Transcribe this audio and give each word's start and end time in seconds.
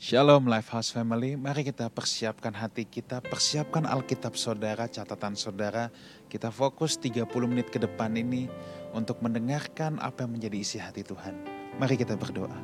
Shalom 0.00 0.48
Lifehouse 0.48 0.96
Family, 0.96 1.36
mari 1.36 1.60
kita 1.60 1.92
persiapkan 1.92 2.56
hati 2.56 2.88
kita, 2.88 3.20
persiapkan 3.20 3.84
Alkitab 3.84 4.32
saudara, 4.32 4.88
catatan 4.88 5.36
saudara. 5.36 5.92
Kita 6.24 6.48
fokus 6.48 6.96
30 6.96 7.28
menit 7.44 7.68
ke 7.68 7.76
depan 7.76 8.16
ini 8.16 8.48
untuk 8.96 9.20
mendengarkan 9.20 10.00
apa 10.00 10.24
yang 10.24 10.40
menjadi 10.40 10.56
isi 10.56 10.80
hati 10.80 11.04
Tuhan. 11.04 11.36
Mari 11.76 12.00
kita 12.00 12.16
berdoa. 12.16 12.56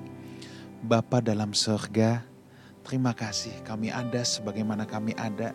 Bapa 0.80 1.20
dalam 1.20 1.52
surga, 1.52 2.24
terima 2.80 3.12
kasih 3.12 3.52
kami 3.68 3.92
ada 3.92 4.24
sebagaimana 4.24 4.88
kami 4.88 5.12
ada. 5.20 5.52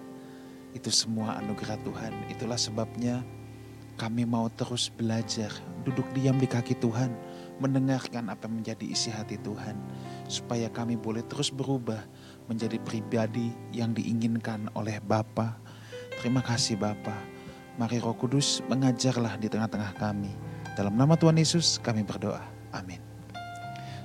Itu 0.77 0.93
semua 0.93 1.41
anugerah 1.41 1.81
Tuhan. 1.81 2.13
Itulah 2.29 2.61
sebabnya 2.61 3.25
kami 3.97 4.29
mau 4.29 4.53
terus 4.53 4.93
belajar, 4.93 5.49
duduk 5.81 6.05
diam 6.13 6.37
di 6.37 6.45
kaki 6.45 6.77
Tuhan, 6.77 7.09
mendengarkan 7.57 8.29
apa 8.29 8.45
yang 8.45 8.61
menjadi 8.61 8.85
isi 8.85 9.09
hati 9.09 9.41
Tuhan 9.41 9.73
supaya 10.31 10.71
kami 10.71 10.95
boleh 10.95 11.21
terus 11.27 11.51
berubah 11.51 11.99
menjadi 12.47 12.79
pribadi 12.79 13.51
yang 13.75 13.91
diinginkan 13.91 14.71
oleh 14.71 15.03
Bapa. 15.03 15.59
Terima 16.23 16.39
kasih 16.39 16.79
Bapa. 16.79 17.13
Mari 17.75 17.99
Roh 17.99 18.15
Kudus 18.15 18.63
mengajarlah 18.71 19.35
di 19.35 19.51
tengah-tengah 19.51 19.91
kami. 19.99 20.31
Dalam 20.79 20.95
nama 20.95 21.19
Tuhan 21.19 21.35
Yesus 21.35 21.79
kami 21.83 22.07
berdoa. 22.07 22.39
Amin. 22.71 23.03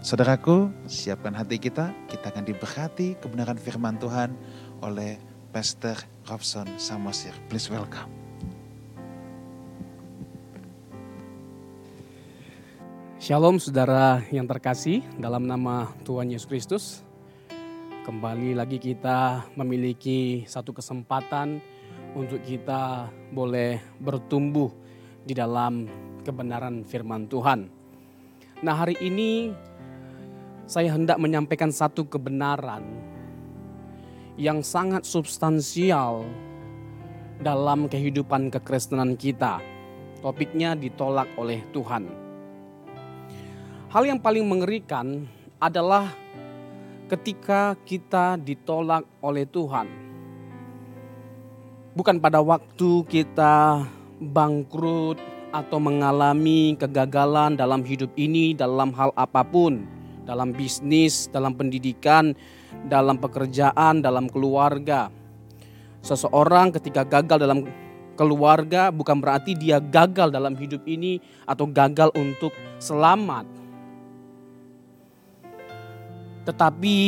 Saudaraku, 0.02 0.70
siapkan 0.86 1.34
hati 1.34 1.58
kita. 1.58 1.90
Kita 2.06 2.30
akan 2.30 2.46
diberkati 2.46 3.18
kebenaran 3.18 3.58
firman 3.58 3.98
Tuhan 3.98 4.34
oleh 4.82 5.18
Pastor 5.50 5.98
Robson 6.30 6.66
Samosir. 6.78 7.34
Please 7.50 7.70
welcome. 7.70 8.25
Shalom 13.26 13.58
saudara 13.58 14.22
yang 14.30 14.46
terkasih 14.46 15.02
dalam 15.18 15.50
nama 15.50 15.90
Tuhan 16.06 16.30
Yesus 16.30 16.46
Kristus. 16.46 16.84
Kembali 18.06 18.54
lagi 18.54 18.78
kita 18.78 19.50
memiliki 19.58 20.46
satu 20.46 20.70
kesempatan 20.70 21.58
untuk 22.14 22.38
kita 22.46 23.10
boleh 23.34 23.82
bertumbuh 23.98 24.70
di 25.26 25.34
dalam 25.34 25.90
kebenaran 26.22 26.86
firman 26.86 27.26
Tuhan. 27.26 27.66
Nah 28.62 28.74
hari 28.78 28.94
ini 29.02 29.50
saya 30.70 30.94
hendak 30.94 31.18
menyampaikan 31.18 31.74
satu 31.74 32.06
kebenaran 32.06 32.86
yang 34.38 34.62
sangat 34.62 35.02
substansial 35.02 36.22
dalam 37.42 37.90
kehidupan 37.90 38.54
kekristenan 38.54 39.18
kita. 39.18 39.58
Topiknya 40.22 40.78
ditolak 40.78 41.26
oleh 41.34 41.66
Tuhan. 41.74 42.25
Hal 43.86 44.02
yang 44.02 44.18
paling 44.18 44.42
mengerikan 44.42 45.30
adalah 45.62 46.10
ketika 47.06 47.78
kita 47.86 48.34
ditolak 48.34 49.06
oleh 49.22 49.46
Tuhan. 49.46 49.86
Bukan 51.94 52.18
pada 52.18 52.42
waktu 52.42 53.06
kita 53.06 53.86
bangkrut 54.18 55.22
atau 55.54 55.78
mengalami 55.78 56.74
kegagalan 56.74 57.54
dalam 57.54 57.86
hidup 57.86 58.10
ini, 58.18 58.58
dalam 58.58 58.90
hal 58.90 59.14
apa 59.14 59.46
pun, 59.46 59.86
dalam 60.26 60.50
bisnis, 60.50 61.30
dalam 61.30 61.54
pendidikan, 61.54 62.34
dalam 62.90 63.22
pekerjaan, 63.22 64.02
dalam 64.02 64.26
keluarga. 64.26 65.14
Seseorang 66.02 66.74
ketika 66.74 67.06
gagal 67.06 67.38
dalam 67.38 67.62
keluarga 68.18 68.90
bukan 68.90 69.22
berarti 69.22 69.54
dia 69.54 69.78
gagal 69.78 70.34
dalam 70.34 70.58
hidup 70.58 70.82
ini 70.90 71.22
atau 71.46 71.70
gagal 71.70 72.10
untuk 72.18 72.50
selamat 72.82 73.55
tetapi 76.46 76.98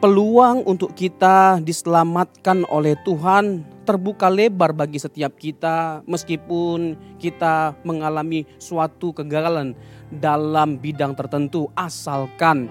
peluang 0.00 0.64
untuk 0.68 0.92
kita 0.92 1.60
diselamatkan 1.64 2.68
oleh 2.68 2.96
Tuhan 3.04 3.64
terbuka 3.88 4.28
lebar 4.28 4.76
bagi 4.76 5.00
setiap 5.00 5.34
kita 5.40 6.04
meskipun 6.04 6.94
kita 7.16 7.74
mengalami 7.82 8.44
suatu 8.60 9.10
kegagalan 9.16 9.72
dalam 10.12 10.76
bidang 10.76 11.16
tertentu 11.16 11.72
asalkan 11.72 12.68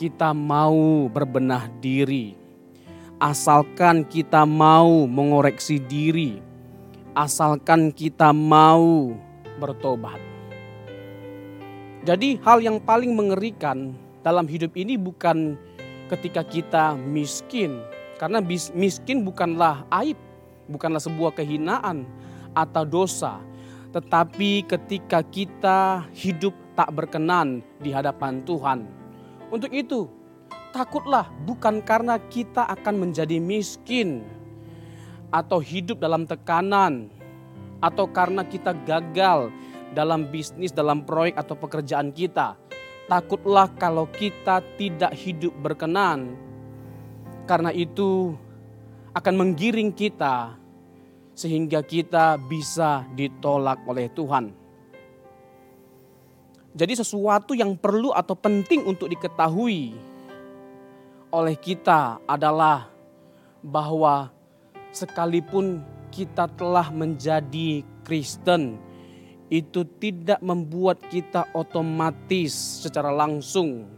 kita 0.00 0.32
mau 0.32 1.08
berbenah 1.12 1.68
diri. 1.84 2.32
Asalkan 3.20 4.08
kita 4.08 4.48
mau 4.48 5.04
mengoreksi 5.04 5.76
diri. 5.76 6.40
Asalkan 7.12 7.92
kita 7.92 8.32
mau 8.32 9.12
bertobat. 9.60 10.16
Jadi 12.08 12.40
hal 12.40 12.64
yang 12.64 12.80
paling 12.80 13.12
mengerikan 13.12 13.92
dalam 14.20 14.44
hidup 14.44 14.76
ini 14.76 15.00
bukan 15.00 15.56
ketika 16.12 16.44
kita 16.44 16.84
miskin. 16.96 17.80
Karena 18.20 18.44
miskin 18.76 19.24
bukanlah 19.24 19.88
aib, 20.04 20.18
bukanlah 20.68 21.00
sebuah 21.00 21.32
kehinaan 21.40 22.04
atau 22.52 22.84
dosa. 22.84 23.40
Tetapi 23.96 24.68
ketika 24.68 25.24
kita 25.24 26.04
hidup 26.12 26.52
tak 26.76 26.92
berkenan 26.92 27.64
di 27.80 27.90
hadapan 27.90 28.44
Tuhan. 28.44 28.84
Untuk 29.48 29.72
itu, 29.72 30.06
takutlah 30.70 31.32
bukan 31.48 31.80
karena 31.80 32.20
kita 32.28 32.68
akan 32.68 33.08
menjadi 33.08 33.40
miskin 33.40 34.22
atau 35.32 35.58
hidup 35.58 35.98
dalam 35.98 36.28
tekanan 36.28 37.08
atau 37.80 38.04
karena 38.04 38.44
kita 38.44 38.76
gagal 38.84 39.48
dalam 39.96 40.28
bisnis, 40.28 40.70
dalam 40.70 41.02
proyek 41.02 41.34
atau 41.40 41.56
pekerjaan 41.56 42.12
kita 42.12 42.59
Takutlah 43.10 43.66
kalau 43.74 44.06
kita 44.06 44.62
tidak 44.78 45.10
hidup 45.18 45.50
berkenan. 45.58 46.38
Karena 47.50 47.74
itu 47.74 48.38
akan 49.10 49.34
menggiring 49.34 49.90
kita 49.90 50.54
sehingga 51.34 51.82
kita 51.82 52.38
bisa 52.38 53.02
ditolak 53.18 53.82
oleh 53.90 54.06
Tuhan. 54.14 54.54
Jadi 56.70 57.02
sesuatu 57.02 57.50
yang 57.50 57.74
perlu 57.74 58.14
atau 58.14 58.38
penting 58.38 58.86
untuk 58.86 59.10
diketahui 59.10 59.90
oleh 61.34 61.56
kita 61.58 62.22
adalah 62.30 62.86
bahwa 63.58 64.30
sekalipun 64.94 65.82
kita 66.14 66.46
telah 66.54 66.94
menjadi 66.94 67.82
Kristen, 68.06 68.78
itu 69.50 69.82
tidak 69.98 70.38
membuat 70.38 71.02
kita 71.10 71.50
otomatis 71.58 72.54
secara 72.86 73.10
langsung 73.10 73.90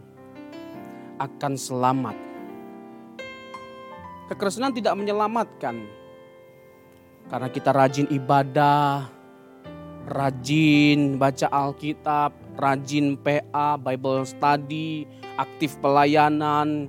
akan 1.20 1.52
selamat. 1.54 2.16
Kekristenan 4.32 4.72
tidak 4.72 4.96
menyelamatkan 4.96 5.76
karena 7.28 7.48
kita 7.52 7.70
rajin 7.70 8.08
ibadah, 8.08 9.12
rajin 10.08 11.20
baca 11.20 11.46
Alkitab, 11.52 12.32
rajin 12.56 13.20
PA, 13.20 13.76
Bible 13.76 14.24
study, 14.24 15.04
aktif 15.36 15.76
pelayanan, 15.84 16.88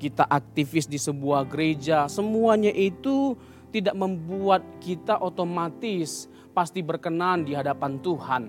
kita 0.00 0.24
aktivis 0.24 0.88
di 0.88 0.96
sebuah 0.96 1.44
gereja, 1.44 2.08
semuanya 2.08 2.72
itu 2.72 3.36
tidak 3.68 3.92
membuat 4.00 4.64
kita 4.80 5.20
otomatis 5.20 6.24
pasti 6.58 6.82
berkenan 6.82 7.46
di 7.46 7.54
hadapan 7.54 8.02
Tuhan. 8.02 8.44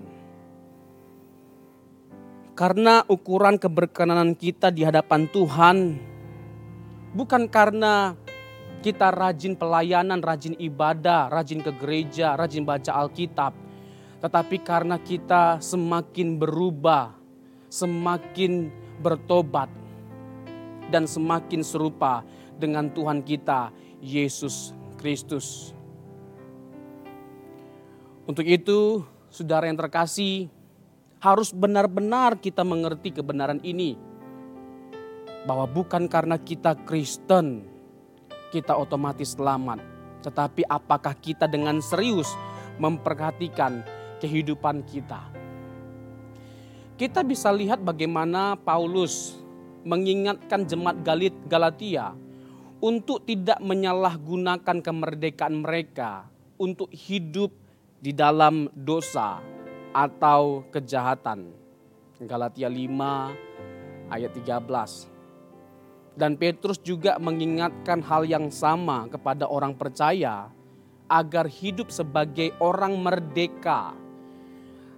Karena 2.57 3.05
ukuran 3.05 3.61
keberkenanan 3.61 4.33
kita 4.33 4.73
di 4.73 4.81
hadapan 4.81 5.29
Tuhan 5.29 5.77
bukan 7.13 7.45
karena 7.45 8.17
kita 8.81 9.13
rajin 9.13 9.53
pelayanan, 9.53 10.25
rajin 10.25 10.57
ibadah, 10.57 11.29
rajin 11.29 11.61
ke 11.61 11.69
gereja, 11.77 12.33
rajin 12.33 12.65
baca 12.65 12.97
Alkitab, 12.97 13.53
tetapi 14.25 14.57
karena 14.65 14.97
kita 14.97 15.61
semakin 15.61 16.41
berubah, 16.41 17.13
semakin 17.69 18.73
bertobat, 19.05 19.69
dan 20.89 21.05
semakin 21.05 21.61
serupa 21.61 22.25
dengan 22.57 22.89
Tuhan 22.89 23.21
kita, 23.21 23.69
Yesus 24.01 24.73
Kristus. 24.97 25.78
Untuk 28.29 28.45
itu, 28.45 29.01
saudara 29.33 29.65
yang 29.65 29.81
terkasih, 29.81 30.53
harus 31.17 31.49
benar-benar 31.49 32.37
kita 32.37 32.61
mengerti 32.61 33.09
kebenaran 33.09 33.57
ini. 33.65 33.97
Bahwa 35.49 35.65
bukan 35.65 36.05
karena 36.05 36.37
kita 36.37 36.77
Kristen, 36.85 37.65
kita 38.53 38.77
otomatis 38.77 39.33
selamat. 39.33 39.81
Tetapi 40.21 40.61
apakah 40.69 41.17
kita 41.17 41.49
dengan 41.49 41.81
serius 41.81 42.29
memperhatikan 42.77 43.81
kehidupan 44.21 44.85
kita. 44.85 45.25
Kita 47.01 47.25
bisa 47.25 47.49
lihat 47.49 47.81
bagaimana 47.81 48.53
Paulus 48.61 49.41
mengingatkan 49.81 50.69
jemaat 50.69 51.01
Galit 51.01 51.33
Galatia 51.49 52.13
untuk 52.77 53.25
tidak 53.25 53.57
menyalahgunakan 53.57 54.85
kemerdekaan 54.85 55.65
mereka 55.65 56.29
untuk 56.61 56.93
hidup 56.93 57.68
di 57.99 58.15
dalam 58.15 58.71
dosa 58.71 59.43
atau 59.91 60.63
kejahatan. 60.71 61.51
Galatia 62.23 62.71
5 62.71 64.11
ayat 64.11 64.31
13. 64.31 66.19
Dan 66.19 66.35
Petrus 66.35 66.79
juga 66.83 67.15
mengingatkan 67.19 68.03
hal 68.03 68.27
yang 68.27 68.51
sama 68.51 69.07
kepada 69.07 69.47
orang 69.47 69.71
percaya 69.75 70.51
agar 71.07 71.47
hidup 71.47 71.91
sebagai 71.91 72.51
orang 72.59 72.99
merdeka. 72.99 73.95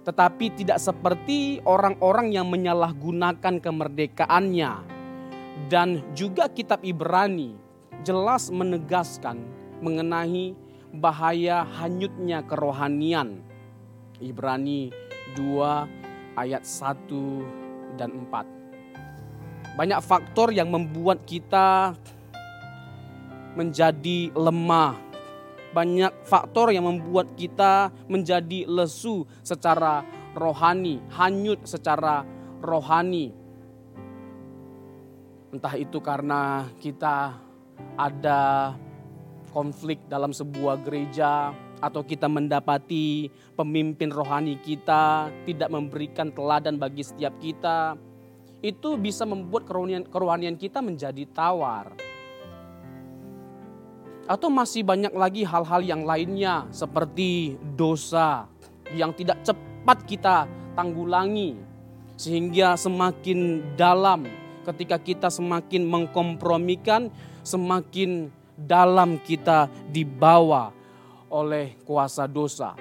Tetapi 0.02 0.50
tidak 0.58 0.82
seperti 0.82 1.62
orang-orang 1.62 2.34
yang 2.34 2.50
menyalahgunakan 2.50 3.62
kemerdekaannya. 3.62 4.72
Dan 5.70 6.02
juga 6.10 6.50
kitab 6.50 6.82
Ibrani 6.82 7.54
jelas 8.02 8.50
menegaskan 8.50 9.38
mengenai 9.78 10.58
bahaya 10.92 11.64
hanyutnya 11.80 12.44
kerohanian. 12.44 13.40
Ibrani 14.22 14.92
2 15.34 16.38
ayat 16.38 16.62
1 16.62 17.96
dan 17.96 18.12
4. 18.28 19.76
Banyak 19.76 20.00
faktor 20.04 20.52
yang 20.52 20.68
membuat 20.68 21.24
kita 21.24 21.96
menjadi 23.56 24.32
lemah. 24.36 25.00
Banyak 25.72 26.28
faktor 26.28 26.68
yang 26.68 26.84
membuat 26.84 27.32
kita 27.32 27.88
menjadi 28.04 28.68
lesu 28.68 29.24
secara 29.40 30.04
rohani, 30.36 31.00
hanyut 31.16 31.64
secara 31.64 32.28
rohani. 32.60 33.32
Entah 35.52 35.72
itu 35.76 35.96
karena 36.04 36.68
kita 36.76 37.40
ada 37.96 38.72
konflik 39.52 40.00
dalam 40.08 40.32
sebuah 40.32 40.80
gereja, 40.82 41.52
atau 41.82 42.06
kita 42.06 42.30
mendapati 42.30 43.26
pemimpin 43.58 44.08
rohani 44.08 44.56
kita 44.62 45.28
tidak 45.42 45.68
memberikan 45.68 46.30
teladan 46.30 46.78
bagi 46.78 47.02
setiap 47.02 47.34
kita, 47.42 47.98
itu 48.62 48.94
bisa 48.94 49.26
membuat 49.26 49.66
kerohanian, 49.66 50.06
kerohanian 50.06 50.54
kita 50.54 50.78
menjadi 50.78 51.26
tawar. 51.34 51.90
Atau 54.30 54.48
masih 54.54 54.86
banyak 54.86 55.10
lagi 55.10 55.42
hal-hal 55.42 55.82
yang 55.82 56.06
lainnya 56.06 56.70
seperti 56.70 57.58
dosa 57.74 58.46
yang 58.94 59.10
tidak 59.10 59.42
cepat 59.42 59.98
kita 60.06 60.46
tanggulangi. 60.78 61.58
Sehingga 62.14 62.78
semakin 62.78 63.74
dalam 63.74 64.30
ketika 64.62 64.94
kita 65.02 65.26
semakin 65.26 65.82
mengkompromikan, 65.82 67.10
semakin 67.42 68.30
dalam 68.66 69.18
kita 69.20 69.66
dibawa 69.90 70.70
oleh 71.32 71.80
kuasa 71.82 72.28
dosa. 72.28 72.76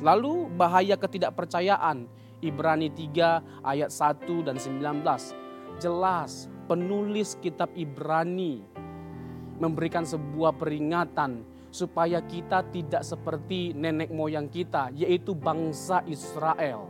Lalu 0.00 0.52
bahaya 0.54 0.94
ketidakpercayaan 1.00 2.06
Ibrani 2.44 2.92
3 2.92 3.64
ayat 3.64 3.90
1 3.90 4.46
dan 4.46 4.56
19. 4.60 5.02
Jelas 5.80 6.48
penulis 6.68 7.36
kitab 7.40 7.72
Ibrani 7.72 8.60
memberikan 9.56 10.04
sebuah 10.04 10.56
peringatan 10.60 11.44
supaya 11.72 12.20
kita 12.24 12.64
tidak 12.72 13.04
seperti 13.04 13.72
nenek 13.72 14.12
moyang 14.12 14.48
kita 14.48 14.92
yaitu 14.92 15.32
bangsa 15.32 16.04
Israel. 16.08 16.88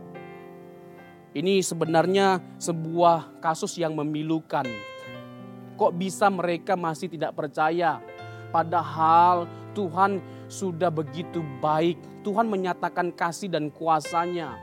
Ini 1.35 1.59
sebenarnya 1.61 2.39
sebuah 2.57 3.43
kasus 3.43 3.77
yang 3.77 3.93
memilukan. 3.93 4.65
Kok 5.77 5.93
bisa 5.93 6.27
mereka 6.33 6.73
masih 6.73 7.05
tidak 7.05 7.37
percaya? 7.37 8.01
Padahal 8.49 9.45
Tuhan 9.77 10.17
sudah 10.49 10.89
begitu 10.89 11.45
baik. 11.61 12.01
Tuhan 12.25 12.49
menyatakan 12.49 13.13
kasih 13.13 13.47
dan 13.47 13.69
kuasanya 13.69 14.57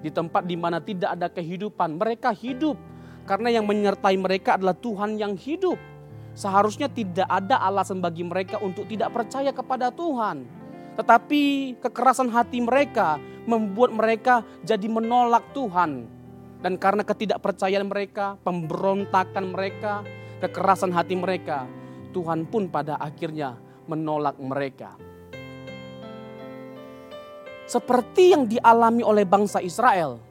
di 0.00 0.08
tempat 0.08 0.48
di 0.48 0.56
mana 0.56 0.80
tidak 0.80 1.12
ada 1.12 1.28
kehidupan. 1.28 2.00
Mereka 2.00 2.32
hidup 2.32 2.80
karena 3.28 3.52
yang 3.52 3.68
menyertai 3.68 4.16
mereka 4.16 4.56
adalah 4.56 4.74
Tuhan 4.74 5.20
yang 5.20 5.36
hidup. 5.36 5.76
Seharusnya 6.36 6.88
tidak 6.88 7.28
ada 7.28 7.60
alasan 7.60 8.00
bagi 8.00 8.24
mereka 8.24 8.60
untuk 8.60 8.88
tidak 8.88 9.12
percaya 9.12 9.52
kepada 9.52 9.92
Tuhan. 9.92 10.44
Tetapi 10.96 11.76
kekerasan 11.84 12.32
hati 12.32 12.64
mereka 12.64 13.20
membuat 13.44 13.92
mereka 13.92 14.40
jadi 14.64 14.88
menolak 14.88 15.44
Tuhan. 15.52 16.08
Dan 16.60 16.80
karena 16.80 17.04
ketidakpercayaan 17.04 17.84
mereka, 17.84 18.40
pemberontakan 18.40 19.44
mereka, 19.52 20.00
kekerasan 20.40 20.92
hati 20.92 21.16
mereka, 21.16 21.64
Tuhan 22.12 22.48
pun 22.48 22.68
pada 22.68 22.96
akhirnya 23.00 23.56
menolak 23.88 24.36
mereka. 24.40 24.96
Seperti 27.66 28.30
yang 28.30 28.46
dialami 28.46 29.02
oleh 29.02 29.26
bangsa 29.26 29.58
Israel, 29.58 30.22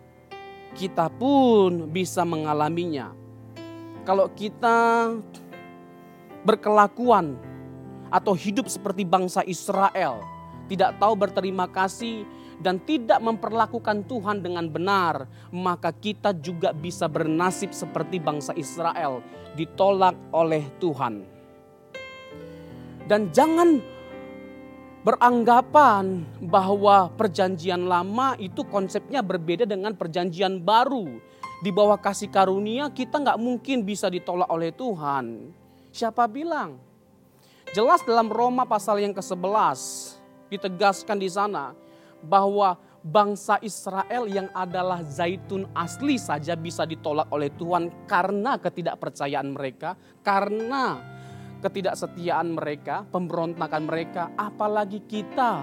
kita 0.75 1.11
pun 1.11 1.91
bisa 1.91 2.23
mengalaminya. 2.23 3.11
Kalau 4.07 4.31
kita 4.31 5.11
berkelakuan 6.45 7.35
atau 8.07 8.31
hidup 8.37 8.71
seperti 8.71 9.03
bangsa 9.03 9.43
Israel, 9.43 10.23
tidak 10.71 10.95
tahu 10.95 11.13
berterima 11.17 11.67
kasih 11.67 12.23
dan 12.59 12.79
tidak 12.83 13.19
memperlakukan 13.19 14.07
Tuhan 14.07 14.39
dengan 14.39 14.67
benar, 14.71 15.27
maka 15.51 15.91
kita 15.91 16.31
juga 16.35 16.71
bisa 16.71 17.07
bernasib 17.11 17.75
seperti 17.75 18.19
bangsa 18.19 18.55
Israel, 18.55 19.19
ditolak 19.59 20.15
oleh 20.31 20.63
Tuhan. 20.79 21.25
Dan 23.05 23.29
jangan 23.29 23.77
beranggapan 25.05 26.25
bahwa 26.41 27.13
perjanjian 27.13 27.85
lama 27.85 28.33
itu 28.41 28.65
konsepnya 28.65 29.21
berbeda 29.21 29.69
dengan 29.69 29.93
perjanjian 29.93 30.57
baru. 30.65 31.21
Di 31.61 31.69
bawah 31.69 32.01
kasih 32.01 32.33
karunia 32.33 32.89
kita 32.89 33.21
nggak 33.21 33.37
mungkin 33.37 33.85
bisa 33.85 34.09
ditolak 34.09 34.49
oleh 34.49 34.73
Tuhan. 34.73 35.53
Siapa 35.93 36.25
bilang? 36.25 36.81
Jelas 37.77 38.01
dalam 38.01 38.33
Roma 38.33 38.65
pasal 38.65 39.01
yang 39.01 39.13
ke-11 39.13 39.77
ditegaskan 40.49 41.17
di 41.21 41.29
sana 41.29 41.84
bahwa 42.23 42.79
bangsa 43.05 43.61
Israel 43.61 44.25
yang 44.25 44.49
adalah 44.55 45.05
zaitun 45.05 45.69
asli 45.77 46.17
saja 46.17 46.57
bisa 46.57 46.89
ditolak 46.89 47.29
oleh 47.29 47.53
Tuhan 47.53 48.09
karena 48.09 48.57
ketidakpercayaan 48.57 49.53
mereka, 49.53 49.93
karena 50.25 50.97
ketidaksetiaan 51.61 52.57
mereka, 52.57 53.05
pemberontakan 53.09 53.83
mereka, 53.85 54.33
apalagi 54.37 55.05
kita 55.05 55.61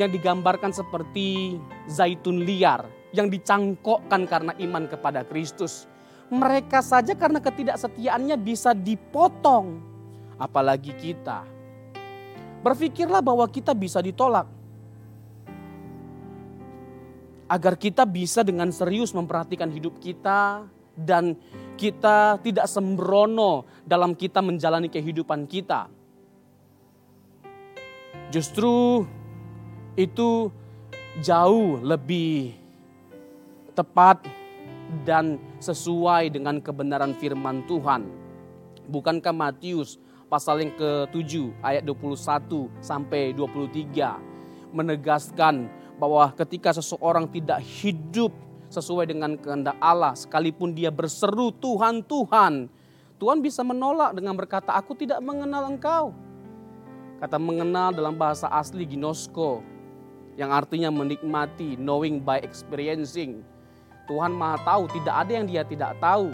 yang 0.00 0.12
digambarkan 0.12 0.72
seperti 0.72 1.56
zaitun 1.88 2.44
liar 2.44 2.84
yang 3.16 3.32
dicangkokkan 3.32 4.28
karena 4.28 4.52
iman 4.60 4.84
kepada 4.88 5.24
Kristus. 5.24 5.88
Mereka 6.26 6.82
saja 6.82 7.14
karena 7.14 7.38
ketidaksetiaannya 7.38 8.36
bisa 8.40 8.74
dipotong, 8.74 9.78
apalagi 10.36 10.90
kita. 10.98 11.46
Berpikirlah 12.66 13.22
bahwa 13.22 13.46
kita 13.46 13.72
bisa 13.72 14.02
ditolak. 14.02 14.55
Agar 17.46 17.78
kita 17.78 18.02
bisa 18.02 18.42
dengan 18.42 18.74
serius 18.74 19.14
memperhatikan 19.14 19.70
hidup 19.70 20.02
kita 20.02 20.66
dan 20.98 21.38
kita 21.78 22.42
tidak 22.42 22.66
sembrono 22.66 23.68
dalam 23.86 24.18
kita 24.18 24.42
menjalani 24.42 24.90
kehidupan 24.90 25.46
kita. 25.46 25.86
Justru 28.34 29.06
itu 29.94 30.50
jauh 31.22 31.78
lebih 31.78 32.58
tepat 33.78 34.26
dan 35.06 35.38
sesuai 35.62 36.34
dengan 36.34 36.58
kebenaran 36.58 37.14
firman 37.14 37.62
Tuhan. 37.70 38.08
Bukankah 38.90 39.34
Matius 39.34 40.02
pasal 40.26 40.66
yang 40.66 40.74
ke-7 40.74 41.62
ayat 41.62 41.86
21 41.86 42.66
sampai 42.82 43.30
23 43.30 44.74
menegaskan 44.74 45.70
bahwa 45.96 46.28
ketika 46.36 46.76
seseorang 46.76 47.28
tidak 47.28 47.60
hidup 47.64 48.32
sesuai 48.70 49.10
dengan 49.10 49.38
kehendak 49.38 49.76
Allah. 49.78 50.14
Sekalipun 50.14 50.74
dia 50.74 50.90
berseru 50.90 51.54
Tuhan, 51.54 52.02
Tuhan. 52.04 52.68
Tuhan 53.16 53.38
bisa 53.40 53.64
menolak 53.64 54.12
dengan 54.12 54.36
berkata, 54.36 54.76
aku 54.76 54.92
tidak 54.92 55.22
mengenal 55.24 55.72
engkau. 55.72 56.12
Kata 57.16 57.40
mengenal 57.40 57.96
dalam 57.96 58.12
bahasa 58.12 58.44
asli 58.52 58.84
ginosko. 58.84 59.64
Yang 60.36 60.50
artinya 60.52 60.92
menikmati, 60.92 61.80
knowing 61.80 62.20
by 62.20 62.44
experiencing. 62.44 63.40
Tuhan 64.04 64.36
maha 64.36 64.60
tahu, 64.62 64.84
tidak 64.92 65.24
ada 65.24 65.32
yang 65.32 65.46
dia 65.48 65.64
tidak 65.64 65.96
tahu. 65.96 66.28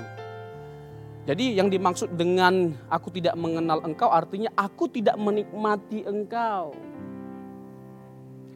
Jadi 1.22 1.54
yang 1.54 1.70
dimaksud 1.70 2.18
dengan 2.18 2.74
aku 2.90 3.14
tidak 3.14 3.38
mengenal 3.38 3.78
engkau 3.86 4.10
artinya 4.10 4.50
aku 4.58 4.90
tidak 4.90 5.14
menikmati 5.14 6.02
engkau. 6.02 6.74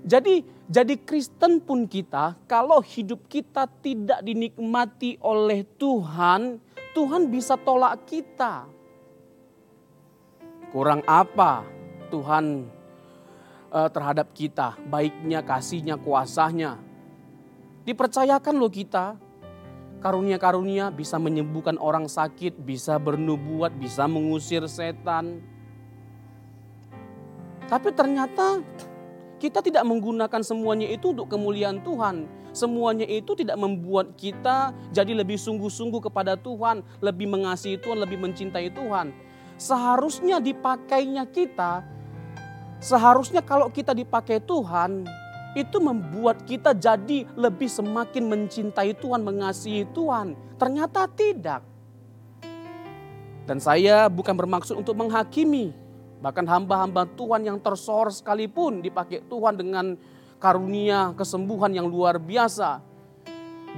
Jadi 0.07 0.47
jadi 0.71 0.95
Kristen 1.03 1.59
pun 1.59 1.91
kita 1.91 2.39
kalau 2.47 2.79
hidup 2.79 3.27
kita 3.27 3.67
tidak 3.83 4.23
dinikmati 4.23 5.19
oleh 5.19 5.67
Tuhan, 5.79 6.63
Tuhan 6.95 7.27
bisa 7.27 7.59
tolak 7.59 8.07
kita. 8.07 8.71
Kurang 10.71 11.03
apa 11.11 11.67
Tuhan 12.15 12.71
uh, 13.75 13.91
terhadap 13.91 14.31
kita, 14.31 14.79
baiknya, 14.87 15.43
kasihnya, 15.43 15.99
kuasanya. 15.99 16.79
Dipercayakan 17.83 18.55
loh 18.57 18.71
kita. 18.71 19.19
karunia-karunia 19.97 20.93
bisa 20.93 21.19
menyembuhkan 21.19 21.81
orang 21.83 22.07
sakit, 22.07 22.63
bisa 22.63 22.95
bernubuat, 23.01 23.75
bisa 23.75 24.07
mengusir 24.07 24.63
setan. 24.71 25.43
Tapi 27.67 27.91
ternyata 27.91 28.63
kita 29.37 29.61
tidak 29.61 29.85
menggunakan 29.85 30.41
semuanya 30.41 30.89
itu 30.89 31.13
untuk 31.13 31.29
kemuliaan 31.29 31.85
Tuhan. 31.85 32.25
Semuanya 32.57 33.05
itu 33.05 33.37
tidak 33.37 33.61
membuat 33.61 34.17
kita 34.17 34.73
jadi 34.89 35.13
lebih 35.13 35.37
sungguh-sungguh 35.37 36.01
kepada 36.09 36.41
Tuhan, 36.41 36.81
lebih 37.05 37.29
mengasihi 37.29 37.77
Tuhan, 37.77 38.01
lebih 38.01 38.17
mencintai 38.17 38.73
Tuhan. 38.73 39.13
Seharusnya 39.61 40.41
dipakainya 40.41 41.29
kita, 41.29 41.85
seharusnya 42.81 43.45
kalau 43.45 43.69
kita 43.69 43.93
dipakai 43.93 44.41
Tuhan, 44.41 45.05
itu 45.57 45.81
membuat 45.81 46.45
kita 46.45 46.77
jadi 46.77 47.25
lebih 47.37 47.69
semakin 47.69 48.29
mencintai 48.29 48.93
Tuhan, 49.01 49.25
mengasihi 49.25 49.89
Tuhan. 49.93 50.37
Ternyata 50.61 51.09
tidak. 51.13 51.65
Dan 53.49 53.61
saya 53.61 54.09
bukan 54.13 54.37
bermaksud 54.37 54.77
untuk 54.77 54.97
menghakimi, 55.01 55.73
Bahkan 56.27 56.43
hamba-hamba 56.43 57.07
Tuhan 57.15 57.47
yang 57.47 57.63
tersohor 57.63 58.11
sekalipun 58.11 58.83
dipakai 58.83 59.23
Tuhan 59.31 59.55
dengan 59.55 59.95
karunia 60.43 61.15
kesembuhan 61.15 61.71
yang 61.71 61.87
luar 61.87 62.19
biasa. 62.19 62.83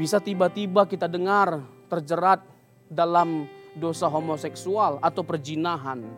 Bisa 0.00 0.16
tiba-tiba 0.16 0.88
kita 0.88 1.04
dengar 1.12 1.60
terjerat 1.92 2.40
dalam 2.88 3.44
dosa 3.76 4.08
homoseksual 4.08 4.96
atau 5.04 5.20
perjinahan. 5.20 6.08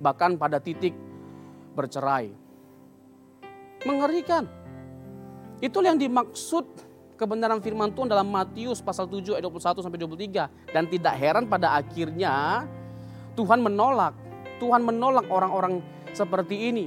Bahkan 0.00 0.40
pada 0.40 0.56
titik 0.56 0.96
bercerai. 1.76 2.32
Mengerikan. 3.84 4.48
Itulah 5.60 5.92
yang 5.92 6.00
dimaksud 6.00 6.64
kebenaran 7.20 7.60
firman 7.60 7.92
Tuhan 7.92 8.08
dalam 8.08 8.32
Matius 8.32 8.80
pasal 8.80 9.04
7 9.04 9.36
ayat 9.36 9.44
21 9.44 9.84
sampai 9.84 10.00
23 10.00 10.72
dan 10.72 10.88
tidak 10.88 11.14
heran 11.20 11.44
pada 11.44 11.76
akhirnya 11.76 12.64
Tuhan 13.36 13.60
menolak 13.60 14.25
Tuhan 14.56 14.82
menolak 14.84 15.28
orang-orang 15.28 15.84
seperti 16.12 16.72
ini. 16.72 16.86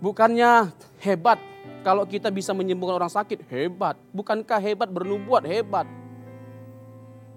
Bukannya 0.00 0.72
hebat 1.04 1.40
kalau 1.80 2.04
kita 2.04 2.28
bisa 2.28 2.52
menyembuhkan 2.52 3.00
orang 3.00 3.12
sakit, 3.12 3.48
hebat. 3.48 3.96
Bukankah 4.12 4.60
hebat 4.60 4.88
bernubuat, 4.92 5.48
hebat. 5.48 5.88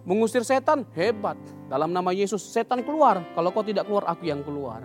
Mengusir 0.04 0.44
setan, 0.44 0.84
hebat. 0.92 1.40
Dalam 1.72 1.96
nama 1.96 2.12
Yesus, 2.12 2.44
setan 2.44 2.84
keluar. 2.84 3.24
Kalau 3.36 3.56
kau 3.56 3.64
tidak 3.64 3.88
keluar, 3.88 4.04
aku 4.04 4.28
yang 4.28 4.44
keluar. 4.44 4.84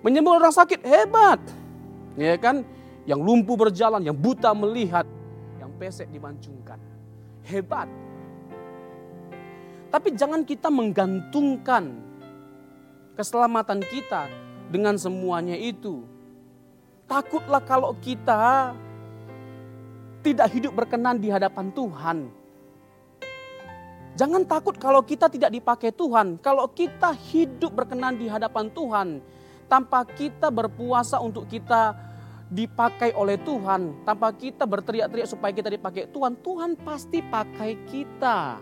Menyembuhkan 0.00 0.48
orang 0.48 0.56
sakit, 0.56 0.80
hebat. 0.80 1.40
Ya 2.16 2.40
kan? 2.40 2.64
Yang 3.04 3.20
lumpuh 3.20 3.56
berjalan, 3.68 4.00
yang 4.00 4.16
buta 4.16 4.56
melihat, 4.56 5.04
yang 5.60 5.68
pesek 5.76 6.08
dimancungkan. 6.08 6.80
Hebat. 7.44 7.86
Tapi 9.90 10.14
jangan 10.14 10.42
kita 10.42 10.68
menggantungkan 10.68 11.94
keselamatan 13.16 13.80
kita 13.86 14.28
dengan 14.68 14.98
semuanya 14.98 15.54
itu. 15.54 16.04
Takutlah 17.06 17.62
kalau 17.62 17.94
kita 18.02 18.74
tidak 20.26 20.48
hidup 20.50 20.74
berkenan 20.74 21.22
di 21.22 21.30
hadapan 21.30 21.70
Tuhan. 21.70 22.18
Jangan 24.16 24.42
takut 24.48 24.74
kalau 24.80 25.04
kita 25.04 25.30
tidak 25.30 25.54
dipakai 25.54 25.94
Tuhan. 25.94 26.40
Kalau 26.42 26.66
kita 26.72 27.14
hidup 27.30 27.70
berkenan 27.76 28.18
di 28.18 28.26
hadapan 28.26 28.72
Tuhan, 28.72 29.20
tanpa 29.70 30.02
kita 30.02 30.48
berpuasa 30.50 31.20
untuk 31.22 31.46
kita 31.46 31.94
dipakai 32.48 33.14
oleh 33.14 33.38
Tuhan, 33.42 34.06
tanpa 34.06 34.30
kita 34.34 34.64
berteriak-teriak 34.64 35.28
supaya 35.30 35.52
kita 35.52 35.70
dipakai 35.70 36.08
Tuhan, 36.10 36.38
Tuhan 36.42 36.70
pasti 36.80 37.18
pakai 37.22 37.76
kita. 37.86 38.58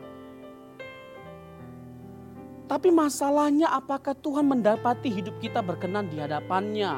Tapi 2.65 2.89
masalahnya 2.89 3.69
apakah 3.69 4.17
Tuhan 4.17 4.49
mendapati 4.49 5.13
hidup 5.13 5.37
kita 5.37 5.61
berkenan 5.61 6.09
di 6.09 6.17
hadapannya? 6.17 6.97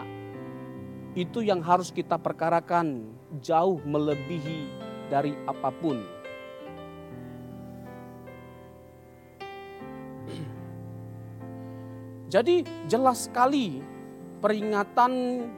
Itu 1.19 1.43
yang 1.43 1.59
harus 1.59 1.91
kita 1.91 2.23
perkarakan 2.23 3.11
jauh 3.43 3.83
melebihi 3.83 4.71
dari 5.11 5.35
apa 5.51 5.75
pun. 5.75 6.07
Jadi 12.33 12.63
jelas 12.87 13.27
sekali 13.27 13.83
peringatan 14.39 15.13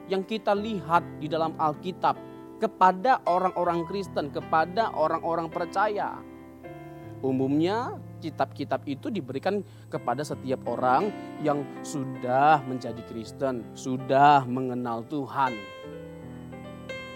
yang 0.09 0.25
kita 0.25 0.57
lihat 0.57 1.05
di 1.21 1.29
dalam 1.29 1.53
Alkitab 1.53 2.17
kepada 2.57 3.21
orang-orang 3.29 3.85
Kristen, 3.85 4.33
kepada 4.33 4.89
orang-orang 4.97 5.53
percaya. 5.53 6.17
Umumnya 7.21 8.08
kitab-kitab 8.19 8.83
itu 8.85 9.07
diberikan 9.07 9.63
kepada 9.87 10.21
setiap 10.21 10.61
orang 10.67 11.09
yang 11.41 11.63
sudah 11.81 12.61
menjadi 12.67 12.99
Kristen, 13.07 13.63
sudah 13.73 14.43
mengenal 14.45 15.07
Tuhan. 15.07 15.55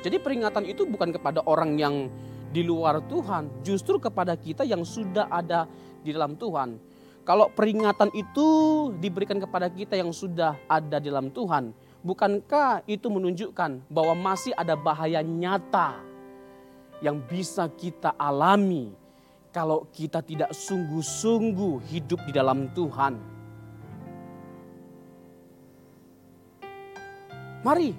Jadi 0.03 0.19
peringatan 0.19 0.67
itu 0.67 0.83
bukan 0.83 1.15
kepada 1.15 1.43
orang 1.47 1.79
yang 1.79 2.11
di 2.51 2.63
luar 2.63 2.99
Tuhan, 3.07 3.63
justru 3.63 3.99
kepada 3.99 4.35
kita 4.35 4.63
yang 4.63 4.83
sudah 4.83 5.27
ada 5.31 5.67
di 6.03 6.11
dalam 6.11 6.35
Tuhan. 6.35 6.79
Kalau 7.23 7.47
peringatan 7.47 8.11
itu 8.11 8.47
diberikan 8.99 9.39
kepada 9.39 9.71
kita 9.71 9.95
yang 9.95 10.11
sudah 10.11 10.59
ada 10.67 10.99
di 10.99 11.07
dalam 11.07 11.31
Tuhan, 11.31 11.71
bukankah 12.03 12.83
itu 12.83 13.07
menunjukkan 13.07 13.87
bahwa 13.87 14.11
masih 14.11 14.51
ada 14.59 14.75
bahaya 14.75 15.23
nyata 15.23 16.03
yang 16.99 17.23
bisa 17.23 17.71
kita 17.71 18.11
alami 18.19 18.91
kalau 19.53 19.85
kita 19.93 20.25
tidak 20.25 20.49
sungguh-sungguh 20.49 21.85
hidup 21.93 22.19
di 22.25 22.33
dalam 22.33 22.73
Tuhan. 22.73 23.13
Mari 27.61 27.93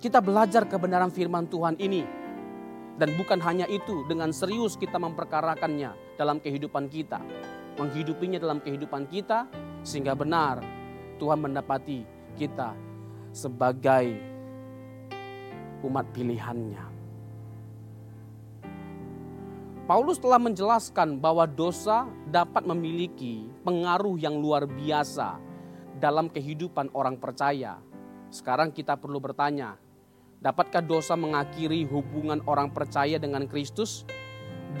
kita 0.00 0.24
belajar 0.24 0.64
kebenaran 0.64 1.12
firman 1.12 1.44
Tuhan 1.46 1.76
ini. 1.76 2.02
Dan 2.94 3.10
bukan 3.18 3.42
hanya 3.42 3.66
itu, 3.66 4.06
dengan 4.06 4.30
serius 4.30 4.78
kita 4.78 5.02
memperkarakannya 5.02 6.14
dalam 6.14 6.38
kehidupan 6.38 6.86
kita. 6.88 7.18
Menghidupinya 7.74 8.38
dalam 8.38 8.62
kehidupan 8.62 9.10
kita 9.10 9.50
sehingga 9.82 10.14
benar 10.14 10.62
Tuhan 11.18 11.42
mendapati 11.42 12.06
kita 12.38 12.70
sebagai 13.34 14.14
umat 15.82 16.06
pilihannya. 16.14 16.93
Paulus 19.84 20.16
telah 20.16 20.40
menjelaskan 20.40 21.20
bahwa 21.20 21.44
dosa 21.44 22.08
dapat 22.32 22.64
memiliki 22.64 23.44
pengaruh 23.68 24.16
yang 24.16 24.40
luar 24.40 24.64
biasa 24.64 25.36
dalam 26.00 26.32
kehidupan 26.32 26.88
orang 26.96 27.20
percaya. 27.20 27.76
Sekarang 28.32 28.72
kita 28.72 28.96
perlu 28.96 29.20
bertanya, 29.20 29.76
dapatkah 30.40 30.80
dosa 30.80 31.20
mengakhiri 31.20 31.84
hubungan 31.84 32.40
orang 32.48 32.72
percaya 32.72 33.20
dengan 33.20 33.44
Kristus 33.44 34.08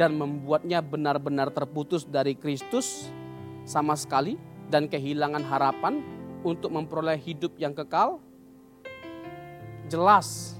dan 0.00 0.16
membuatnya 0.16 0.80
benar-benar 0.80 1.52
terputus 1.52 2.08
dari 2.08 2.32
Kristus 2.32 3.12
sama 3.68 4.00
sekali 4.00 4.40
dan 4.72 4.88
kehilangan 4.88 5.44
harapan 5.44 6.00
untuk 6.48 6.72
memperoleh 6.72 7.20
hidup 7.20 7.60
yang 7.60 7.76
kekal? 7.76 8.24
Jelas, 9.84 10.56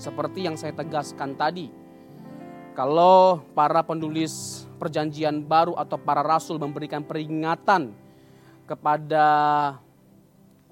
seperti 0.00 0.48
yang 0.48 0.56
saya 0.56 0.72
tegaskan 0.72 1.36
tadi, 1.36 1.79
kalau 2.80 3.44
para 3.52 3.84
penulis 3.84 4.64
perjanjian 4.80 5.44
baru 5.44 5.76
atau 5.76 6.00
para 6.00 6.24
rasul 6.24 6.56
memberikan 6.56 7.04
peringatan 7.04 7.92
kepada 8.64 9.26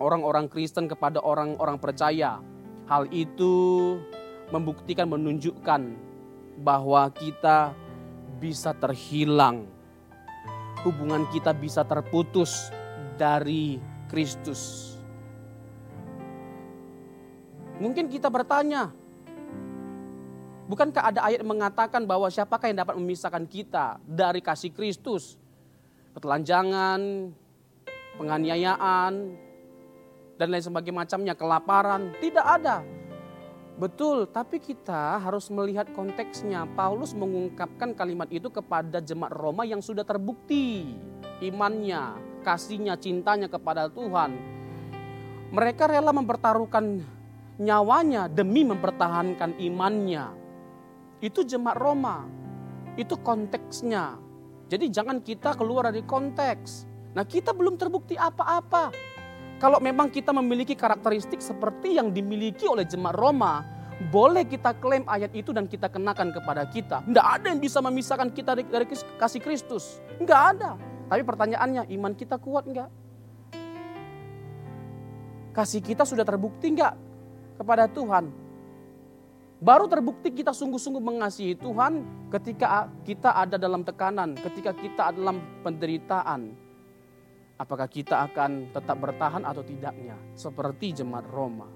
orang-orang 0.01 0.49
Kristen, 0.49 0.89
kepada 0.89 1.21
orang-orang 1.21 1.77
percaya, 1.77 2.41
hal 2.89 3.05
itu 3.13 3.53
membuktikan, 4.49 5.05
menunjukkan 5.05 6.01
bahwa 6.65 7.13
kita 7.13 7.77
bisa 8.41 8.73
terhilang, 8.73 9.69
hubungan 10.89 11.29
kita 11.29 11.53
bisa 11.53 11.85
terputus 11.85 12.73
dari 13.21 13.77
Kristus. 14.09 14.97
Mungkin 17.77 18.09
kita 18.09 18.33
bertanya, 18.33 18.97
Bukankah 20.69 21.01
ada 21.01 21.25
ayat 21.25 21.41
yang 21.41 21.49
mengatakan 21.49 22.05
bahwa 22.05 22.29
siapakah 22.29 22.69
yang 22.69 22.85
dapat 22.85 23.01
memisahkan 23.01 23.49
kita 23.49 23.97
dari 24.05 24.45
kasih 24.45 24.69
Kristus? 24.69 25.41
Petelanjangan, 26.13 27.01
penganiayaan, 28.21 29.13
dan 30.37 30.47
lain 30.53 30.61
sebagainya 30.61 31.01
macamnya, 31.09 31.35
kelaparan. 31.35 32.13
Tidak 32.21 32.45
ada. 32.45 32.85
Betul, 33.81 34.29
tapi 34.29 34.61
kita 34.61 35.17
harus 35.17 35.49
melihat 35.49 35.89
konteksnya. 35.97 36.69
Paulus 36.77 37.17
mengungkapkan 37.17 37.97
kalimat 37.97 38.29
itu 38.29 38.53
kepada 38.53 39.01
jemaat 39.01 39.33
Roma 39.33 39.65
yang 39.65 39.81
sudah 39.81 40.05
terbukti 40.05 40.95
imannya, 41.41 42.19
kasihnya, 42.45 43.01
cintanya 43.01 43.49
kepada 43.49 43.89
Tuhan. 43.89 44.37
Mereka 45.49 45.89
rela 45.89 46.13
mempertaruhkan 46.13 47.01
nyawanya 47.59 48.31
demi 48.31 48.63
mempertahankan 48.69 49.59
imannya. 49.59 50.38
Itu 51.19 51.43
jemaat 51.43 51.79
Roma. 51.79 52.27
Itu 52.95 53.19
konteksnya. 53.19 54.19
Jadi 54.69 54.93
jangan 54.93 55.19
kita 55.25 55.57
keluar 55.59 55.91
dari 55.91 56.05
konteks. 56.05 56.87
Nah 57.17 57.25
kita 57.27 57.57
belum 57.57 57.75
terbukti 57.75 58.15
apa-apa. 58.15 58.93
Kalau 59.59 59.83
memang 59.83 60.07
kita 60.07 60.31
memiliki 60.31 60.79
karakteristik 60.79 61.43
seperti 61.43 61.99
yang 61.99 62.15
dimiliki 62.15 62.71
oleh 62.71 62.87
jemaat 62.87 63.19
Roma, 63.19 63.67
boleh 64.15 64.47
kita 64.47 64.79
klaim 64.79 65.03
ayat 65.11 65.35
itu 65.35 65.51
dan 65.51 65.67
kita 65.67 65.91
kenakan 65.91 66.31
kepada 66.31 66.63
kita. 66.71 67.03
Tidak 67.03 67.27
ada 67.27 67.51
yang 67.51 67.59
bisa 67.59 67.83
memisahkan 67.83 68.31
kita 68.31 68.55
dari, 68.55 68.87
kasih 69.19 69.43
Kristus. 69.43 69.99
Tidak 70.23 70.41
ada. 70.55 70.79
Tapi 71.11 71.23
pertanyaannya, 71.27 71.91
iman 71.99 72.15
kita 72.15 72.39
kuat 72.39 72.71
enggak? 72.71 72.91
Kasih 75.51 75.83
kita 75.83 76.07
sudah 76.07 76.23
terbukti 76.23 76.71
enggak 76.71 76.95
kepada 77.59 77.91
Tuhan? 77.91 78.31
Baru 79.59 79.91
terbukti 79.91 80.31
kita 80.31 80.55
sungguh-sungguh 80.55 81.03
mengasihi 81.03 81.59
Tuhan 81.59 82.07
ketika 82.31 82.87
kita 83.03 83.35
ada 83.35 83.59
dalam 83.59 83.83
tekanan, 83.83 84.39
ketika 84.39 84.71
kita 84.71 85.11
ada 85.11 85.19
dalam 85.19 85.43
penderitaan. 85.67 86.55
Apakah 87.59 87.91
kita 87.91 88.23
akan 88.31 88.71
tetap 88.71 89.03
bertahan 89.03 89.43
atau 89.43 89.67
tidaknya? 89.67 90.15
Seperti 90.39 91.03
jemaat 91.03 91.27
Roma. 91.27 91.67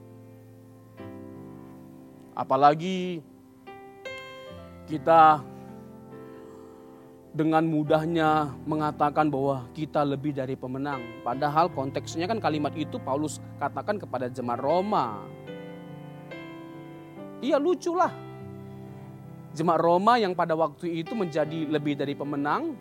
Apalagi 2.38 3.18
kita 4.86 5.42
dengan 7.34 7.64
mudahnya 7.66 8.54
mengatakan 8.62 9.26
bahwa 9.26 9.66
kita 9.74 10.06
lebih 10.06 10.30
dari 10.30 10.54
pemenang. 10.54 11.02
Padahal 11.26 11.66
konteksnya 11.66 12.30
kan 12.30 12.38
kalimat 12.38 12.76
itu 12.78 13.02
Paulus 13.02 13.42
katakan 13.58 13.98
kepada 13.98 14.30
jemaat 14.30 14.62
Roma. 14.62 15.24
Iya 17.42 17.58
lucu 17.58 17.92
lah. 17.92 18.14
Jemaat 19.52 19.82
Roma 19.82 20.16
yang 20.16 20.32
pada 20.32 20.56
waktu 20.56 21.04
itu 21.04 21.12
menjadi 21.12 21.68
lebih 21.68 21.98
dari 21.98 22.14
pemenang. 22.16 22.72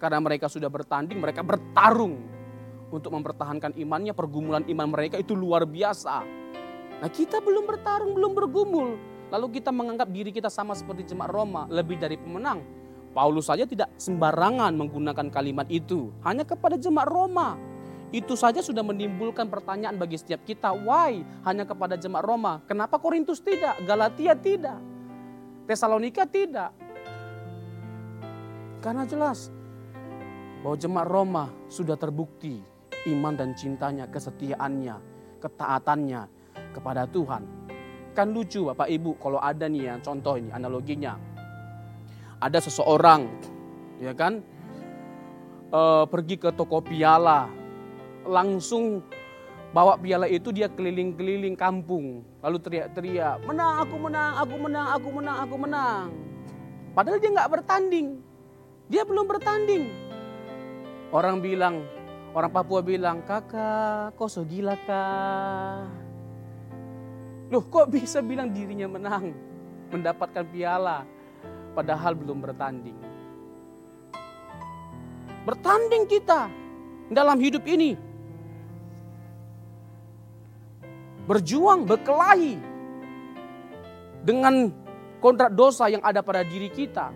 Karena 0.00 0.18
mereka 0.18 0.48
sudah 0.48 0.72
bertanding, 0.72 1.20
mereka 1.20 1.44
bertarung 1.44 2.18
untuk 2.88 3.12
mempertahankan 3.12 3.76
imannya. 3.76 4.16
Pergumulan 4.16 4.64
iman 4.66 4.88
mereka 4.88 5.20
itu 5.20 5.36
luar 5.36 5.68
biasa 5.68 6.38
Nah 6.98 7.06
kita 7.06 7.38
belum 7.38 7.62
bertarung, 7.62 8.12
belum 8.14 8.32
bergumul. 8.34 8.98
Lalu 9.30 9.60
kita 9.60 9.70
menganggap 9.70 10.10
diri 10.10 10.34
kita 10.34 10.50
sama 10.50 10.74
seperti 10.74 11.14
jemaat 11.14 11.30
Roma, 11.30 11.70
lebih 11.70 12.00
dari 12.00 12.18
pemenang. 12.18 12.64
Paulus 13.14 13.46
saja 13.46 13.64
tidak 13.64 13.92
sembarangan 13.98 14.74
menggunakan 14.74 15.26
kalimat 15.30 15.66
itu. 15.70 16.10
Hanya 16.26 16.42
kepada 16.42 16.74
jemaat 16.74 17.06
Roma. 17.06 17.54
Itu 18.08 18.40
saja 18.40 18.64
sudah 18.64 18.80
menimbulkan 18.80 19.52
pertanyaan 19.52 20.00
bagi 20.00 20.16
setiap 20.16 20.40
kita. 20.48 20.72
Why? 20.72 21.20
Hanya 21.44 21.68
kepada 21.68 21.94
jemaat 22.00 22.24
Roma. 22.24 22.64
Kenapa 22.64 22.96
Korintus 22.96 23.44
tidak? 23.44 23.76
Galatia 23.84 24.32
tidak? 24.32 24.80
Tesalonika 25.68 26.24
tidak? 26.24 26.72
Karena 28.80 29.04
jelas 29.04 29.52
bahwa 30.64 30.76
jemaat 30.80 31.08
Roma 31.12 31.44
sudah 31.68 32.00
terbukti 32.00 32.64
iman 33.12 33.36
dan 33.36 33.52
cintanya, 33.52 34.08
kesetiaannya, 34.08 34.96
ketaatannya, 35.44 36.22
kepada 36.72 37.04
Tuhan. 37.10 37.42
Kan 38.14 38.34
lucu 38.34 38.66
Bapak 38.66 38.90
Ibu 38.90 39.18
kalau 39.22 39.38
ada 39.38 39.70
nih 39.70 39.90
ya 39.90 39.94
contoh 40.02 40.34
ini 40.38 40.50
analoginya. 40.50 41.14
Ada 42.38 42.62
seseorang 42.62 43.26
ya 43.98 44.14
kan 44.14 44.42
e, 45.70 45.80
pergi 46.06 46.38
ke 46.38 46.54
toko 46.54 46.78
piala 46.82 47.50
langsung 48.28 49.00
bawa 49.72 49.96
piala 49.96 50.28
itu 50.28 50.52
dia 50.52 50.68
keliling-keliling 50.68 51.56
kampung. 51.56 52.22
Lalu 52.44 52.56
teriak-teriak 52.60 53.42
menang 53.48 53.74
aku 53.82 53.96
menang 53.96 54.32
aku 54.36 54.56
menang 54.60 54.86
aku 54.92 55.08
menang 55.08 55.36
aku 55.40 55.56
menang. 55.56 56.06
Padahal 56.92 57.18
dia 57.18 57.30
nggak 57.32 57.52
bertanding. 57.58 58.08
Dia 58.88 59.02
belum 59.04 59.24
bertanding. 59.28 59.88
Orang 61.08 61.40
bilang 61.40 61.84
orang 62.36 62.52
Papua 62.52 62.84
bilang 62.84 63.24
kakak 63.24 64.12
kok 64.16 64.28
so 64.28 64.44
gila 64.44 64.76
kak? 64.84 65.88
Loh 67.48 67.64
kok 67.64 67.88
bisa 67.88 68.20
bilang 68.20 68.52
dirinya 68.52 68.84
menang, 68.84 69.32
mendapatkan 69.88 70.44
piala, 70.52 71.08
padahal 71.72 72.12
belum 72.12 72.44
bertanding. 72.44 72.98
Bertanding 75.48 76.04
kita 76.04 76.52
dalam 77.08 77.40
hidup 77.40 77.64
ini. 77.64 78.07
Berjuang, 81.28 81.84
berkelahi 81.84 82.56
dengan 84.24 84.72
kontrak 85.20 85.52
dosa 85.52 85.92
yang 85.92 86.00
ada 86.00 86.24
pada 86.24 86.40
diri 86.40 86.72
kita. 86.72 87.12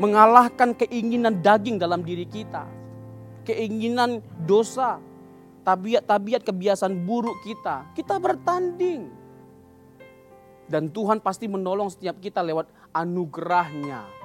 Mengalahkan 0.00 0.72
keinginan 0.72 1.44
daging 1.44 1.76
dalam 1.76 2.00
diri 2.00 2.24
kita. 2.24 2.64
Keinginan 3.44 4.24
dosa 4.48 4.96
tabiat-tabiat 5.68 6.48
kebiasaan 6.48 7.04
buruk 7.04 7.44
kita. 7.44 7.92
Kita 7.92 8.16
bertanding. 8.16 9.20
Dan 10.64 10.88
Tuhan 10.88 11.20
pasti 11.20 11.52
menolong 11.52 11.92
setiap 11.92 12.16
kita 12.24 12.40
lewat 12.40 12.72
anugerahnya. 12.96 14.21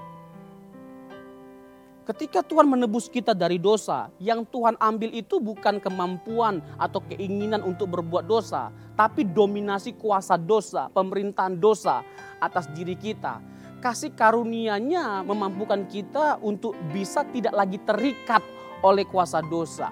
Ketika 2.07 2.39
Tuhan 2.39 2.71
menebus 2.71 3.11
kita 3.11 3.35
dari 3.35 3.59
dosa, 3.59 4.07
yang 4.23 4.47
Tuhan 4.47 4.79
ambil 4.79 5.11
itu 5.11 5.43
bukan 5.43 5.75
kemampuan 5.75 6.63
atau 6.79 7.03
keinginan 7.03 7.59
untuk 7.67 7.91
berbuat 7.91 8.23
dosa, 8.23 8.71
tapi 8.95 9.27
dominasi 9.27 9.91
kuasa 9.99 10.39
dosa, 10.39 10.87
pemerintahan 10.95 11.59
dosa 11.59 12.07
atas 12.39 12.71
diri 12.71 12.95
kita. 12.95 13.43
Kasih 13.83 14.15
karunia-Nya 14.15 15.27
memampukan 15.27 15.83
kita 15.83 16.39
untuk 16.39 16.79
bisa 16.95 17.27
tidak 17.27 17.51
lagi 17.51 17.75
terikat 17.83 18.39
oleh 18.87 19.03
kuasa 19.03 19.43
dosa. 19.43 19.91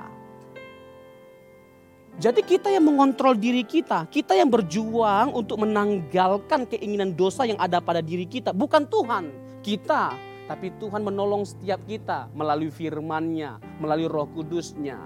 Jadi 2.15 2.47
kita 2.47 2.71
yang 2.71 2.87
mengontrol 2.87 3.35
diri 3.35 3.67
kita, 3.67 4.07
kita 4.07 4.39
yang 4.39 4.47
berjuang 4.47 5.35
untuk 5.35 5.67
menanggalkan 5.67 6.63
keinginan 6.63 7.11
dosa 7.11 7.43
yang 7.43 7.59
ada 7.59 7.83
pada 7.83 7.99
diri 7.99 8.23
kita, 8.23 8.55
bukan 8.55 8.87
Tuhan. 8.87 9.43
Kita, 9.59 10.15
tapi 10.45 10.73
Tuhan 10.77 11.01
menolong 11.01 11.45
setiap 11.45 11.81
kita 11.85 12.29
melalui 12.33 12.69
firman-Nya, 12.69 13.57
melalui 13.81 14.07
Roh 14.09 14.29
Kudus-Nya. 14.29 14.99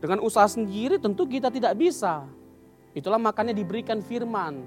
Dengan 0.00 0.20
usaha 0.20 0.48
sendiri 0.48 1.00
tentu 1.00 1.24
kita 1.24 1.48
tidak 1.52 1.76
bisa. 1.76 2.24
Itulah 2.96 3.20
makanya 3.20 3.52
diberikan 3.52 4.00
firman 4.00 4.64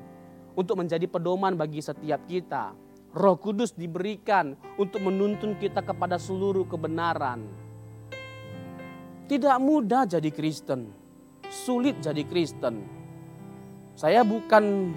untuk 0.53 0.77
menjadi 0.77 1.05
pedoman 1.09 1.57
bagi 1.57 1.81
setiap 1.81 2.21
kita. 2.29 2.73
Roh 3.13 3.37
Kudus 3.41 3.73
diberikan 3.73 4.53
untuk 4.77 5.01
menuntun 5.01 5.57
kita 5.57 5.81
kepada 5.81 6.21
seluruh 6.21 6.69
kebenaran. 6.69 7.41
Tidak 9.25 9.57
mudah 9.61 10.05
jadi 10.05 10.29
Kristen 10.29 10.99
sulit 11.49 11.97
jadi 11.99 12.21
Kristen. 12.23 12.85
Saya 13.97 14.23
bukan 14.23 14.95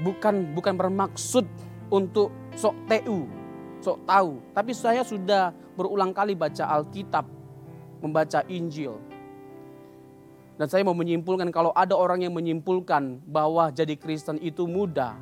bukan 0.00 0.56
bukan 0.56 0.74
bermaksud 0.76 1.44
untuk 1.92 2.32
sok 2.56 2.76
TU, 2.88 3.28
sok 3.84 3.98
tahu, 4.04 4.40
tapi 4.52 4.72
saya 4.72 5.04
sudah 5.04 5.52
berulang 5.76 6.12
kali 6.12 6.36
baca 6.36 6.66
Alkitab, 6.66 7.26
membaca 8.00 8.44
Injil. 8.48 8.96
Dan 10.60 10.68
saya 10.68 10.84
mau 10.84 10.92
menyimpulkan 10.92 11.48
kalau 11.48 11.72
ada 11.72 11.96
orang 11.96 12.20
yang 12.20 12.36
menyimpulkan 12.36 13.24
bahwa 13.24 13.72
jadi 13.72 13.96
Kristen 13.96 14.36
itu 14.44 14.68
mudah, 14.68 15.16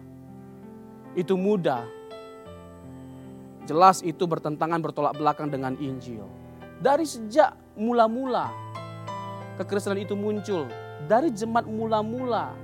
itu 1.15 1.39
mudah. 1.39 1.87
Jelas 3.69 4.01
itu 4.01 4.25
bertentangan 4.25 4.81
bertolak 4.81 5.15
belakang 5.15 5.53
dengan 5.53 5.77
Injil. 5.79 6.25
Dari 6.81 7.05
sejak 7.05 7.55
mula-mula 7.77 8.51
kekristenan 9.59 9.99
itu 9.99 10.15
muncul 10.15 10.71
dari 11.11 11.35
jemaat 11.35 11.67
mula-mula. 11.67 12.55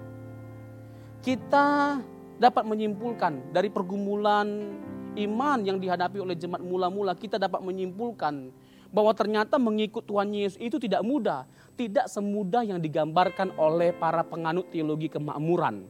Kita 1.25 1.97
dapat 2.37 2.69
menyimpulkan 2.69 3.49
dari 3.49 3.73
pergumulan 3.73 4.77
iman 5.17 5.59
yang 5.65 5.81
dihadapi 5.81 6.21
oleh 6.21 6.37
jemaat 6.37 6.61
mula-mula, 6.61 7.17
kita 7.17 7.41
dapat 7.41 7.65
menyimpulkan 7.65 8.53
bahwa 8.93 9.17
ternyata 9.17 9.57
mengikut 9.57 10.05
Tuhan 10.05 10.37
Yesus 10.37 10.61
itu 10.61 10.77
tidak 10.77 11.01
mudah, 11.01 11.49
tidak 11.81 12.13
semudah 12.13 12.61
yang 12.63 12.77
digambarkan 12.77 13.57
oleh 13.57 13.97
para 13.97 14.21
penganut 14.21 14.69
teologi 14.69 15.09
kemakmuran. 15.09 15.89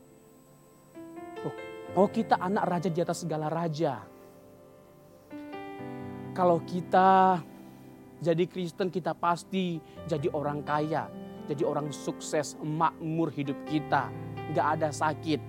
Oh, 1.42 1.54
oh 1.98 2.08
kita 2.08 2.38
anak 2.38 2.64
raja 2.70 2.88
di 2.88 3.00
atas 3.02 3.26
segala 3.26 3.50
raja. 3.50 4.06
Kalau 6.30 6.62
kita 6.62 7.42
jadi 8.22 8.46
Kristen 8.46 8.86
kita 8.86 9.18
pasti 9.18 9.82
jadi 10.06 10.30
orang 10.30 10.62
kaya, 10.62 11.10
jadi 11.50 11.66
orang 11.66 11.90
sukses, 11.90 12.54
makmur 12.62 13.34
hidup 13.34 13.58
kita. 13.66 14.08
Gak 14.52 14.66
ada 14.80 14.92
sakit. 14.92 15.40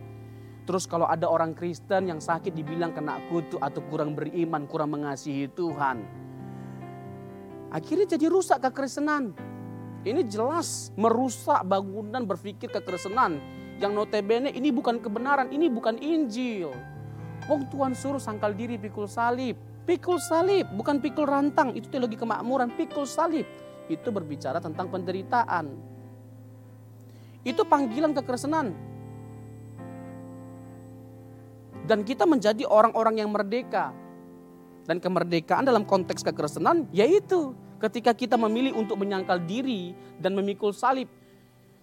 Terus 0.65 0.89
kalau 0.89 1.05
ada 1.05 1.29
orang 1.29 1.53
Kristen 1.53 2.10
yang 2.10 2.23
sakit 2.23 2.55
dibilang 2.55 2.95
kena 2.95 3.21
kutu 3.29 3.60
atau 3.62 3.84
kurang 3.91 4.15
beriman, 4.15 4.65
kurang 4.65 4.95
mengasihi 4.95 5.51
Tuhan. 5.51 6.01
Akhirnya 7.69 8.17
jadi 8.17 8.31
rusak 8.31 8.63
kekristenan. 8.63 9.36
Ini 10.05 10.21
jelas 10.29 10.93
merusak 10.95 11.65
bangunan 11.65 12.25
berpikir 12.25 12.69
kekristenan 12.69 13.41
yang 13.75 13.91
notabene 13.91 14.55
ini 14.55 14.71
bukan 14.71 15.03
kebenaran, 15.03 15.51
ini 15.51 15.67
bukan 15.67 15.99
Injil. 15.99 16.71
Wong 17.45 17.67
Tuhan 17.69 17.91
suruh 17.93 18.21
sangkal 18.21 18.55
diri 18.55 18.79
pikul 18.79 19.05
salib. 19.05 19.60
Pikul 19.86 20.17
salib, 20.17 20.65
bukan 20.73 20.97
pikul 20.97 21.29
rantang. 21.29 21.75
Itu 21.77 21.91
teologi 21.93 22.17
kemakmuran, 22.17 22.73
pikul 22.73 23.05
salib. 23.05 23.45
Itu 23.86 24.10
berbicara 24.10 24.58
tentang 24.58 24.89
penderitaan. 24.89 25.94
Itu 27.45 27.62
panggilan 27.63 28.17
kekristenan. 28.17 28.73
Dan 31.86 32.01
kita 32.01 32.25
menjadi 32.25 32.65
orang-orang 32.65 33.21
yang 33.21 33.29
merdeka. 33.29 33.93
Dan 34.89 34.97
kemerdekaan 34.97 35.65
dalam 35.65 35.86
konteks 35.86 36.21
kekristenan 36.25 36.89
yaitu 36.93 37.53
ketika 37.81 38.13
kita 38.13 38.38
memilih 38.38 38.73
untuk 38.77 38.97
menyangkal 38.97 39.38
diri 39.41 39.93
dan 40.17 40.34
memikul 40.34 40.73
salib. 40.73 41.10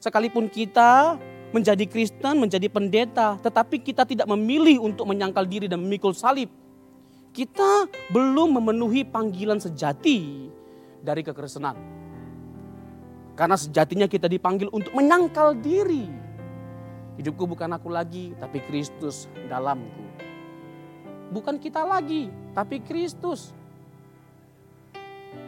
Sekalipun 0.02 0.50
kita 0.50 1.18
menjadi 1.52 1.84
Kristen, 1.86 2.40
menjadi 2.40 2.66
pendeta, 2.66 3.36
tetapi 3.38 3.78
kita 3.78 4.08
tidak 4.08 4.26
memilih 4.26 4.82
untuk 4.82 5.04
menyangkal 5.04 5.44
diri 5.44 5.68
dan 5.68 5.84
memikul 5.84 6.16
salib, 6.16 6.48
kita 7.36 7.86
belum 8.10 8.56
memenuhi 8.58 9.04
panggilan 9.04 9.60
sejati 9.60 10.48
dari 11.04 11.20
kekristenan. 11.20 11.76
Karena 13.32 13.56
sejatinya 13.56 14.04
kita 14.04 14.28
dipanggil 14.28 14.68
untuk 14.68 14.92
menyangkal 14.92 15.56
diri. 15.56 16.04
Hidupku 17.16 17.44
bukan 17.48 17.72
aku 17.72 17.88
lagi, 17.92 18.36
tapi 18.36 18.60
Kristus 18.64 19.28
dalamku. 19.48 20.04
Bukan 21.32 21.56
kita 21.56 21.84
lagi, 21.84 22.28
tapi 22.52 22.84
Kristus. 22.84 23.56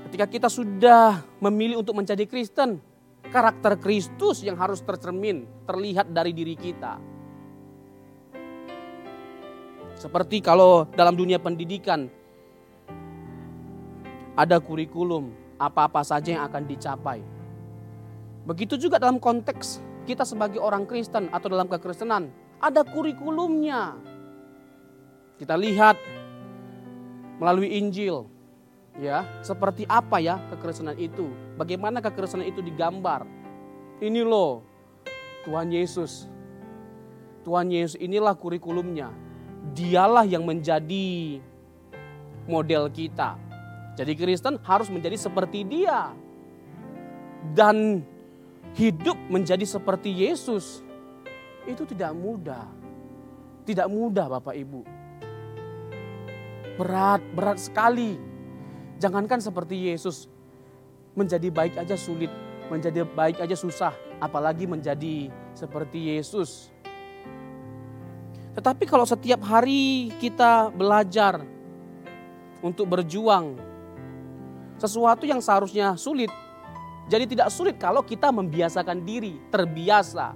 Ketika 0.09 0.25
kita 0.25 0.49
sudah 0.49 1.21
memilih 1.45 1.85
untuk 1.85 1.97
menjadi 1.97 2.25
Kristen, 2.25 2.81
karakter 3.29 3.77
Kristus 3.77 4.41
yang 4.41 4.57
harus 4.57 4.81
tercermin, 4.81 5.45
terlihat 5.69 6.09
dari 6.09 6.33
diri 6.33 6.57
kita. 6.57 6.97
Seperti 9.99 10.41
kalau 10.41 10.89
dalam 10.93 11.17
dunia 11.17 11.41
pendidikan 11.41 12.09
ada 14.35 14.59
kurikulum 14.59 15.31
apa-apa 15.57 16.03
saja 16.03 16.39
yang 16.39 16.45
akan 16.45 16.63
dicapai. 16.67 17.34
Begitu 18.45 18.77
juga 18.77 19.01
dalam 19.01 19.17
konteks 19.17 19.81
kita 20.05 20.29
sebagai 20.29 20.61
orang 20.61 20.85
Kristen 20.85 21.33
atau 21.33 21.49
dalam 21.49 21.65
kekristenan, 21.65 22.29
ada 22.61 22.85
kurikulumnya. 22.85 23.97
Kita 25.41 25.57
lihat 25.57 25.97
melalui 27.41 27.73
Injil, 27.81 28.29
ya 29.01 29.25
seperti 29.41 29.89
apa 29.89 30.21
ya 30.21 30.37
kekristenan 30.53 31.01
itu? 31.01 31.27
Bagaimana 31.57 32.05
kekristenan 32.05 32.45
itu 32.45 32.61
digambar? 32.61 33.25
Ini 34.05 34.21
loh 34.23 34.61
Tuhan 35.49 35.73
Yesus. 35.73 36.29
Tuhan 37.45 37.73
Yesus 37.73 37.97
inilah 38.01 38.37
kurikulumnya. 38.37 39.13
Dialah 39.73 40.29
yang 40.29 40.45
menjadi 40.45 41.41
model 42.45 42.93
kita. 42.93 43.41
Jadi 43.97 44.13
Kristen 44.17 44.61
harus 44.65 44.93
menjadi 44.93 45.17
seperti 45.17 45.65
dia. 45.65 46.13
Dan 47.53 48.05
hidup 48.75 49.17
menjadi 49.31 49.63
seperti 49.63 50.11
Yesus 50.11 50.83
itu 51.65 51.87
tidak 51.89 52.13
mudah. 52.13 52.67
Tidak 53.65 53.89
mudah 53.89 54.29
Bapak 54.29 54.53
Ibu. 54.53 54.81
Berat 56.77 57.23
berat 57.33 57.59
sekali. 57.63 58.19
Jangankan 58.99 59.43
seperti 59.43 59.91
Yesus, 59.91 60.31
menjadi 61.19 61.51
baik 61.51 61.75
aja 61.79 61.99
sulit, 61.99 62.31
menjadi 62.71 63.03
baik 63.03 63.43
aja 63.43 63.57
susah, 63.59 63.95
apalagi 64.23 64.71
menjadi 64.71 65.31
seperti 65.55 66.15
Yesus. 66.15 66.71
Tetapi 68.55 68.87
kalau 68.87 69.03
setiap 69.03 69.43
hari 69.43 70.15
kita 70.23 70.71
belajar 70.71 71.43
untuk 72.63 72.87
berjuang, 72.87 73.59
sesuatu 74.79 75.27
yang 75.27 75.43
seharusnya 75.43 75.99
sulit, 75.99 76.31
jadi 77.05 77.29
tidak 77.29 77.53
sulit 77.53 77.77
kalau 77.77 78.01
kita 78.01 78.33
membiasakan 78.33 79.05
diri, 79.05 79.37
terbiasa. 79.53 80.33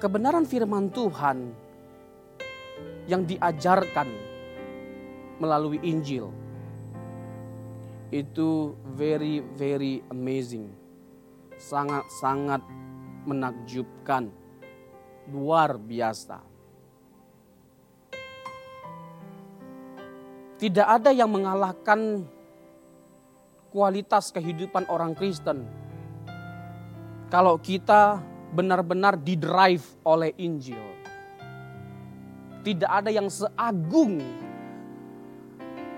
Kebenaran 0.00 0.44
firman 0.48 0.88
Tuhan 0.92 1.52
yang 3.08 3.24
diajarkan 3.24 4.08
melalui 5.40 5.80
Injil 5.84 6.32
itu 8.08 8.76
very 8.96 9.44
very 9.56 10.00
amazing. 10.08 10.72
Sangat-sangat 11.56 12.60
menakjubkan. 13.24 14.32
Luar 15.26 15.74
biasa. 15.74 16.55
Tidak 20.56 20.86
ada 20.88 21.12
yang 21.12 21.28
mengalahkan 21.28 22.24
kualitas 23.68 24.32
kehidupan 24.32 24.88
orang 24.88 25.12
Kristen. 25.12 25.68
Kalau 27.28 27.60
kita 27.60 28.24
benar-benar 28.56 29.20
didrive 29.20 29.84
oleh 30.06 30.32
Injil. 30.40 30.80
Tidak 32.64 32.88
ada 32.88 33.12
yang 33.12 33.28
seagung 33.28 34.18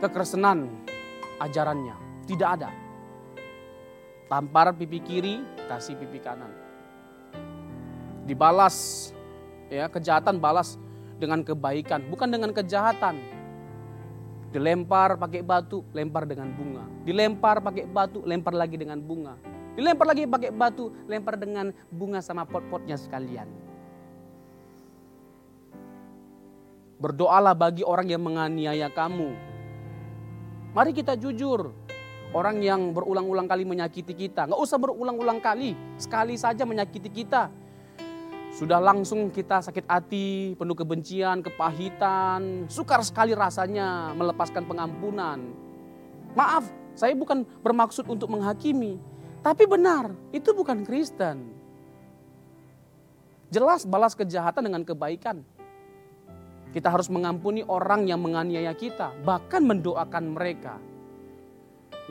kekresenan 0.03 0.66
ajarannya. 1.38 1.94
Tidak 2.27 2.49
ada. 2.49 2.75
Tampar 4.29 4.77
pipi 4.77 5.01
kiri, 5.01 5.40
kasih 5.71 5.97
pipi 5.97 6.18
kanan. 6.21 6.53
Dibalas 8.29 9.09
ya 9.73 9.88
kejahatan 9.88 10.37
balas 10.37 10.77
dengan 11.16 11.40
kebaikan, 11.40 12.05
bukan 12.12 12.29
dengan 12.29 12.53
kejahatan. 12.53 13.38
Dilempar 14.49 15.21
pakai 15.21 15.45
batu, 15.45 15.85
lempar 15.93 16.25
dengan 16.25 16.49
bunga. 16.49 16.85
Dilempar 17.05 17.61
pakai 17.61 17.85
batu, 17.85 18.25
lempar 18.25 18.57
lagi 18.57 18.81
dengan 18.81 18.97
bunga. 18.97 19.37
Dilempar 19.77 20.07
lagi 20.09 20.25
pakai 20.25 20.51
batu, 20.51 20.91
lempar 21.05 21.37
dengan 21.37 21.69
bunga 21.93 22.25
sama 22.25 22.49
pot-potnya 22.49 22.97
sekalian. 22.97 23.47
Berdoalah 26.99 27.55
bagi 27.55 27.87
orang 27.87 28.09
yang 28.11 28.25
menganiaya 28.25 28.91
kamu. 28.91 29.31
Mari 30.75 30.91
kita 30.97 31.15
jujur. 31.15 31.71
Orang 32.29 32.61
yang 32.61 32.93
berulang-ulang 32.93 33.49
kali 33.49 33.65
menyakiti 33.65 34.13
kita. 34.13 34.45
Nggak 34.51 34.61
usah 34.61 34.77
berulang-ulang 34.77 35.41
kali. 35.41 35.73
Sekali 35.97 36.37
saja 36.37 36.67
menyakiti 36.69 37.09
kita. 37.09 37.49
Sudah 38.49 38.81
langsung 38.81 39.29
kita 39.29 39.61
sakit 39.61 39.85
hati, 39.85 40.57
penuh 40.57 40.73
kebencian, 40.73 41.45
kepahitan. 41.45 42.65
Sukar 42.73 43.05
sekali 43.05 43.37
rasanya 43.37 44.17
melepaskan 44.17 44.65
pengampunan. 44.65 45.53
Maaf, 46.33 46.65
saya 46.97 47.13
bukan 47.13 47.45
bermaksud 47.61 48.09
untuk 48.09 48.33
menghakimi. 48.33 48.97
Tapi 49.45 49.69
benar, 49.69 50.11
itu 50.33 50.51
bukan 50.57 50.83
Kristen. 50.83 51.55
Jelas 53.49 53.85
balas 53.85 54.17
kejahatan 54.17 54.69
dengan 54.69 54.83
kebaikan. 54.85 55.41
Kita 56.69 56.93
harus 56.93 57.09
mengampuni 57.09 57.65
orang 57.65 58.05
yang 58.05 58.21
menganiaya 58.21 58.77
kita, 58.77 59.13
bahkan 59.25 59.65
mendoakan 59.65 60.37
mereka. 60.37 60.77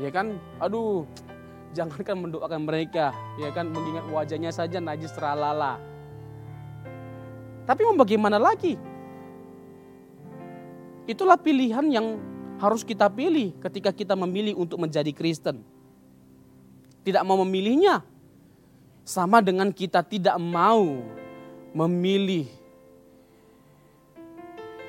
Ya 0.01 0.09
kan? 0.09 0.41
Aduh, 0.57 1.05
jangankan 1.77 2.29
mendoakan 2.29 2.61
mereka, 2.65 3.13
ya 3.37 3.49
kan 3.53 3.69
mengingat 3.69 4.05
wajahnya 4.09 4.49
saja 4.49 4.81
najis 4.81 5.13
teralala. 5.13 5.77
Tapi 7.67 7.83
mau 7.83 7.99
bagaimana 7.99 8.39
lagi? 8.39 8.79
Itulah 11.03 11.35
pilihan 11.35 11.83
yang 11.91 12.15
harus 12.63 12.87
kita 12.87 13.11
pilih 13.11 13.51
ketika 13.59 13.91
kita 13.91 14.15
memilih 14.15 14.55
untuk 14.55 14.79
menjadi 14.79 15.11
Kristen. 15.11 15.61
Tidak 17.03 17.23
mau 17.27 17.43
memilihnya 17.43 18.03
sama 19.07 19.39
dengan 19.39 19.71
kita 19.71 20.03
tidak 20.03 20.35
mau 20.35 20.99
memilih 21.71 22.47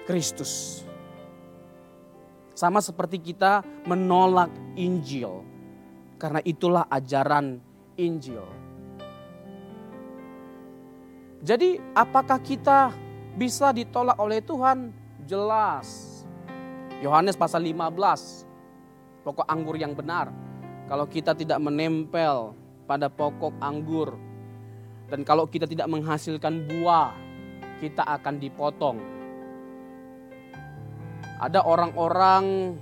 Kristus. 0.02 0.82
Sama 2.58 2.82
seperti 2.82 3.22
kita 3.22 3.62
menolak 3.86 4.50
Injil. 4.74 5.46
Karena 6.18 6.42
itulah 6.42 6.90
ajaran 6.90 7.62
Injil. 7.94 8.57
Jadi 11.38 11.78
apakah 11.94 12.42
kita 12.42 12.90
bisa 13.38 13.70
ditolak 13.70 14.18
oleh 14.18 14.42
Tuhan? 14.42 14.90
Jelas. 15.28 16.20
Yohanes 16.98 17.38
pasal 17.38 17.62
15. 17.62 19.22
Pokok 19.22 19.46
anggur 19.46 19.78
yang 19.78 19.94
benar. 19.94 20.34
Kalau 20.90 21.06
kita 21.06 21.36
tidak 21.36 21.60
menempel 21.62 22.56
pada 22.88 23.06
pokok 23.06 23.54
anggur. 23.62 24.18
Dan 25.08 25.24
kalau 25.24 25.48
kita 25.48 25.64
tidak 25.64 25.88
menghasilkan 25.88 26.68
buah, 26.68 27.16
kita 27.80 28.04
akan 28.04 28.34
dipotong 28.36 29.18
ada 31.38 31.62
orang-orang 31.62 32.74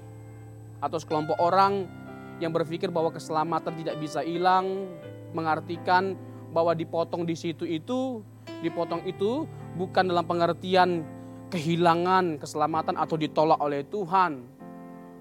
atau 0.80 0.96
sekelompok 0.96 1.36
orang 1.40 1.84
yang 2.40 2.52
berpikir 2.52 2.88
bahwa 2.88 3.12
keselamatan 3.12 3.76
tidak 3.80 3.96
bisa 4.00 4.24
hilang, 4.24 4.88
mengartikan 5.36 6.16
bahwa 6.52 6.72
dipotong 6.72 7.28
di 7.28 7.36
situ 7.36 7.68
itu, 7.68 8.24
dipotong 8.64 9.04
itu 9.04 9.44
bukan 9.76 10.08
dalam 10.08 10.24
pengertian 10.24 11.04
kehilangan 11.52 12.42
keselamatan 12.42 12.98
atau 12.98 13.14
ditolak 13.14 13.60
oleh 13.62 13.86
Tuhan. 13.86 14.42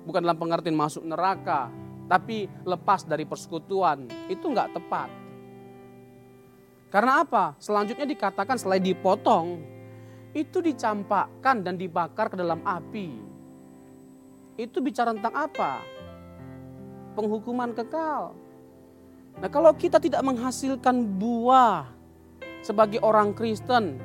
Bukan 0.06 0.22
dalam 0.22 0.38
pengertian 0.38 0.78
masuk 0.78 1.02
neraka, 1.02 1.74
tapi 2.06 2.46
lepas 2.62 3.06
dari 3.06 3.26
persekutuan. 3.26 4.06
Itu 4.30 4.54
nggak 4.54 4.78
tepat. 4.78 5.10
Karena 6.94 7.26
apa? 7.26 7.58
Selanjutnya 7.58 8.06
dikatakan 8.06 8.56
selain 8.62 8.86
dipotong, 8.86 9.60
itu 10.36 10.62
dicampakkan 10.62 11.66
dan 11.66 11.76
dibakar 11.80 12.30
ke 12.30 12.38
dalam 12.38 12.62
api. 12.62 13.10
Itu 14.56 14.80
bicara 14.80 15.12
tentang 15.12 15.36
apa? 15.36 15.82
Penghukuman 17.18 17.74
kekal. 17.76 18.36
Nah, 19.36 19.50
kalau 19.52 19.72
kita 19.76 20.00
tidak 20.00 20.24
menghasilkan 20.24 20.96
buah 21.20 21.95
sebagai 22.66 22.98
orang 23.06 23.38
Kristen, 23.38 24.02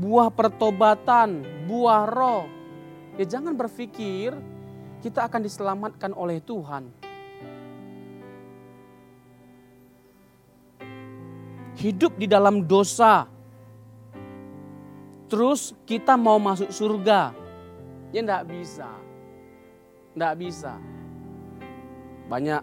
buah 0.00 0.32
pertobatan, 0.32 1.44
buah 1.68 2.08
roh, 2.08 2.48
ya 3.20 3.28
jangan 3.28 3.52
berpikir 3.52 4.32
kita 5.04 5.28
akan 5.28 5.44
diselamatkan 5.44 6.16
oleh 6.16 6.40
Tuhan. 6.40 6.88
Hidup 11.76 12.16
di 12.16 12.24
dalam 12.24 12.64
dosa, 12.64 13.28
terus 15.28 15.76
kita 15.84 16.16
mau 16.16 16.40
masuk 16.40 16.72
surga, 16.72 17.36
ya 18.08 18.24
enggak 18.24 18.48
bisa. 18.48 18.88
Enggak 20.16 20.34
bisa. 20.40 20.72
Banyak 22.28 22.62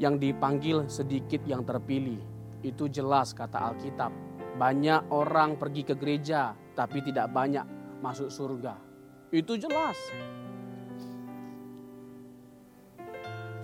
yang 0.00 0.16
dipanggil 0.16 0.88
sedikit 0.88 1.44
yang 1.44 1.60
terpilih. 1.60 2.29
Itu 2.60 2.88
jelas 2.92 3.32
kata 3.32 3.72
Alkitab. 3.72 4.12
Banyak 4.60 5.08
orang 5.08 5.56
pergi 5.56 5.82
ke 5.88 5.94
gereja 5.96 6.52
tapi 6.76 7.00
tidak 7.00 7.32
banyak 7.32 7.64
masuk 8.04 8.28
surga. 8.28 8.76
Itu 9.32 9.56
jelas. 9.56 9.96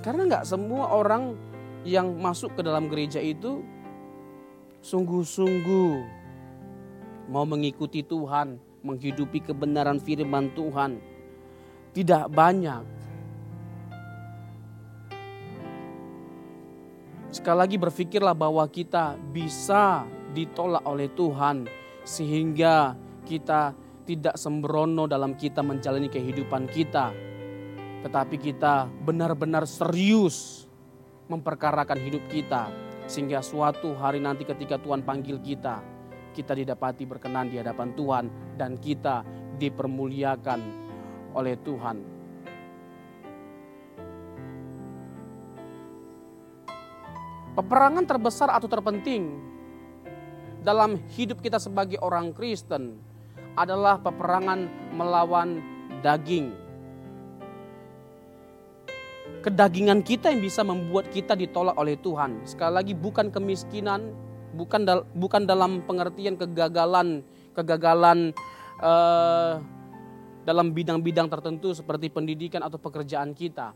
Karena 0.00 0.22
nggak 0.30 0.46
semua 0.46 0.94
orang 0.94 1.34
yang 1.82 2.14
masuk 2.16 2.54
ke 2.54 2.62
dalam 2.62 2.86
gereja 2.86 3.18
itu 3.18 3.62
sungguh-sungguh 4.86 5.94
mau 7.26 7.42
mengikuti 7.42 8.06
Tuhan, 8.06 8.62
menghidupi 8.86 9.42
kebenaran 9.42 9.98
firman 9.98 10.54
Tuhan. 10.54 11.02
Tidak 11.90 12.30
banyak. 12.30 12.95
Sekali 17.46 17.62
lagi 17.62 17.78
berpikirlah 17.78 18.34
bahwa 18.34 18.66
kita 18.66 19.14
bisa 19.30 20.02
ditolak 20.34 20.82
oleh 20.82 21.06
Tuhan 21.14 21.70
sehingga 22.02 22.98
kita 23.22 23.70
tidak 24.02 24.34
sembrono 24.34 25.06
dalam 25.06 25.38
kita 25.38 25.62
menjalani 25.62 26.10
kehidupan 26.10 26.66
kita 26.66 27.14
tetapi 28.02 28.42
kita 28.42 28.90
benar-benar 29.06 29.62
serius 29.62 30.66
memperkarakan 31.30 32.02
hidup 32.02 32.26
kita. 32.26 32.66
Sehingga 33.06 33.38
suatu 33.46 33.94
hari 33.94 34.18
nanti 34.18 34.42
ketika 34.42 34.82
Tuhan 34.82 35.06
panggil 35.06 35.38
kita, 35.38 35.86
kita 36.34 36.50
didapati 36.50 37.06
berkenan 37.06 37.46
di 37.46 37.62
hadapan 37.62 37.94
Tuhan 37.94 38.24
dan 38.58 38.74
kita 38.74 39.22
dipermuliakan 39.62 40.60
oleh 41.30 41.54
Tuhan. 41.62 42.15
Peperangan 47.56 48.04
terbesar 48.04 48.52
atau 48.52 48.68
terpenting 48.68 49.40
dalam 50.60 51.00
hidup 51.16 51.40
kita 51.40 51.56
sebagai 51.56 51.96
orang 52.04 52.36
Kristen 52.36 53.00
adalah 53.56 53.96
peperangan 53.96 54.92
melawan 54.92 55.64
daging 56.04 56.66
kedagingan 59.46 60.02
kita 60.02 60.34
yang 60.34 60.42
bisa 60.42 60.66
membuat 60.66 61.06
kita 61.14 61.38
ditolak 61.38 61.78
oleh 61.78 61.94
Tuhan. 62.02 62.42
Sekali 62.42 62.82
lagi 62.82 62.92
bukan 62.98 63.30
kemiskinan, 63.30 64.10
bukan 64.58 64.82
dal 64.82 65.06
bukan 65.14 65.46
dalam 65.46 65.86
pengertian 65.86 66.34
kegagalan 66.34 67.22
kegagalan 67.54 68.34
uh, 68.82 69.62
dalam 70.42 70.74
bidang-bidang 70.74 71.30
tertentu 71.30 71.78
seperti 71.78 72.10
pendidikan 72.10 72.66
atau 72.66 72.74
pekerjaan 72.76 73.38
kita. 73.38 73.70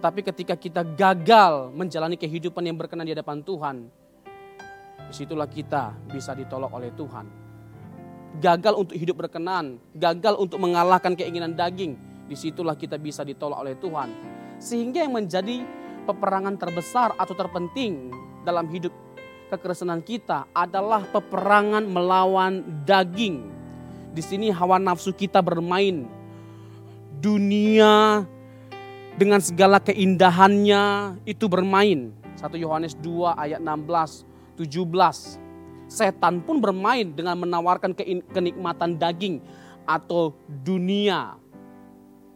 Tetapi 0.00 0.24
ketika 0.24 0.56
kita 0.56 0.80
gagal 0.80 1.76
menjalani 1.76 2.16
kehidupan 2.16 2.64
yang 2.64 2.72
berkenan 2.72 3.04
di 3.04 3.12
hadapan 3.12 3.44
Tuhan, 3.44 3.84
di 5.04 5.12
situlah 5.12 5.44
kita 5.44 5.92
bisa 6.08 6.32
ditolak 6.32 6.72
oleh 6.72 6.88
Tuhan. 6.96 7.28
Gagal 8.40 8.80
untuk 8.80 8.96
hidup 8.96 9.20
berkenan, 9.20 9.76
gagal 9.92 10.40
untuk 10.40 10.56
mengalahkan 10.56 11.12
keinginan 11.12 11.52
daging, 11.52 12.00
di 12.24 12.32
situlah 12.32 12.80
kita 12.80 12.96
bisa 12.96 13.28
ditolak 13.28 13.60
oleh 13.60 13.76
Tuhan. 13.76 14.08
Sehingga 14.56 15.04
yang 15.04 15.20
menjadi 15.20 15.68
peperangan 16.08 16.56
terbesar 16.56 17.12
atau 17.20 17.36
terpenting 17.36 18.08
dalam 18.40 18.72
hidup 18.72 18.96
kekristenan 19.52 20.00
kita 20.00 20.48
adalah 20.56 21.04
peperangan 21.12 21.84
melawan 21.84 22.64
daging. 22.88 23.52
Di 24.16 24.24
sini 24.24 24.48
hawa 24.48 24.80
nafsu 24.80 25.12
kita 25.12 25.44
bermain. 25.44 26.08
Dunia 27.20 28.24
dengan 29.20 29.44
segala 29.44 29.76
keindahannya 29.76 31.20
itu 31.28 31.44
bermain. 31.44 32.16
1 32.40 32.56
Yohanes 32.56 32.96
2 33.04 33.36
ayat 33.36 33.60
16, 33.60 34.24
17. 34.56 35.36
Setan 35.92 36.40
pun 36.40 36.56
bermain 36.56 37.04
dengan 37.04 37.36
menawarkan 37.36 37.92
kenikmatan 38.32 38.96
daging 38.96 39.44
atau 39.84 40.32
dunia 40.48 41.36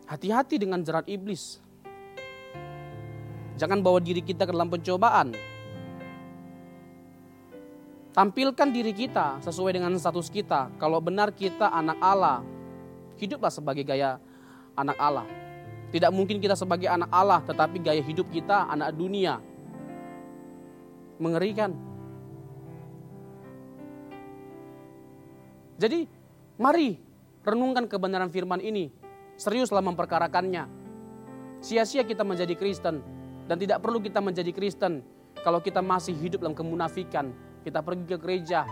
Hati-hati 0.05 0.61
dengan 0.61 0.85
jerat 0.85 1.09
iblis. 1.09 1.65
Jangan 3.57 3.81
bawa 3.81 4.05
diri 4.05 4.21
kita 4.21 4.45
ke 4.45 4.53
dalam 4.53 4.69
pencobaan. 4.69 5.33
Tampilkan 8.13 8.69
diri 8.69 8.93
kita 8.93 9.41
sesuai 9.41 9.81
dengan 9.81 9.97
status 9.97 10.29
kita. 10.29 10.69
Kalau 10.77 11.01
benar 11.01 11.33
kita 11.33 11.73
anak 11.73 11.97
Allah, 12.05 12.45
hiduplah 13.17 13.49
sebagai 13.49 13.81
gaya 13.81 14.21
anak 14.77 15.01
Allah. 15.01 15.44
Tidak 15.95 16.11
mungkin 16.11 16.43
kita 16.43 16.59
sebagai 16.59 16.91
anak 16.91 17.07
Allah, 17.15 17.39
tetapi 17.47 17.79
gaya 17.79 18.03
hidup 18.03 18.27
kita 18.35 18.67
anak 18.67 18.91
dunia. 18.99 19.39
Mengerikan. 21.23 21.71
Jadi, 25.79 26.11
mari 26.59 26.99
renungkan 27.47 27.87
kebenaran 27.87 28.35
firman 28.35 28.59
ini 28.59 28.91
Seriuslah 29.35 29.83
memperkarakannya. 29.83 30.71
Sia-sia 31.59 32.07
kita 32.07 32.23
menjadi 32.23 32.55
Kristen 32.55 33.03
dan 33.51 33.57
tidak 33.59 33.83
perlu 33.83 33.99
kita 33.99 34.23
menjadi 34.23 34.55
Kristen 34.55 35.03
kalau 35.43 35.59
kita 35.59 35.83
masih 35.83 36.15
hidup 36.15 36.47
dalam 36.47 36.55
kemunafikan. 36.55 37.35
Kita 37.65 37.81
pergi 37.81 38.05
ke 38.05 38.21
gereja, 38.21 38.69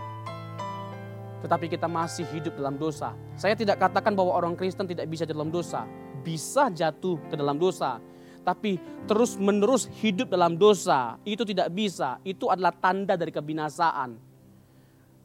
tetapi 1.41 1.65
kita 1.65 1.89
masih 1.89 2.29
hidup 2.29 2.53
dalam 2.53 2.77
dosa. 2.77 3.17
Saya 3.33 3.57
tidak 3.57 3.81
katakan 3.81 4.13
bahwa 4.13 4.37
orang 4.37 4.53
Kristen 4.53 4.85
tidak 4.85 5.09
bisa 5.09 5.25
dalam 5.25 5.49
dosa, 5.49 5.89
bisa 6.23 6.71
jatuh 6.71 7.19
ke 7.27 7.35
dalam 7.35 7.59
dosa, 7.59 7.99
tapi 8.43 8.79
terus-menerus 9.07 9.87
hidup 9.99 10.31
dalam 10.31 10.55
dosa 10.55 11.19
itu 11.23 11.43
tidak 11.43 11.71
bisa. 11.71 12.19
Itu 12.23 12.47
adalah 12.47 12.71
tanda 12.75 13.19
dari 13.19 13.31
kebinasaan. 13.31 14.15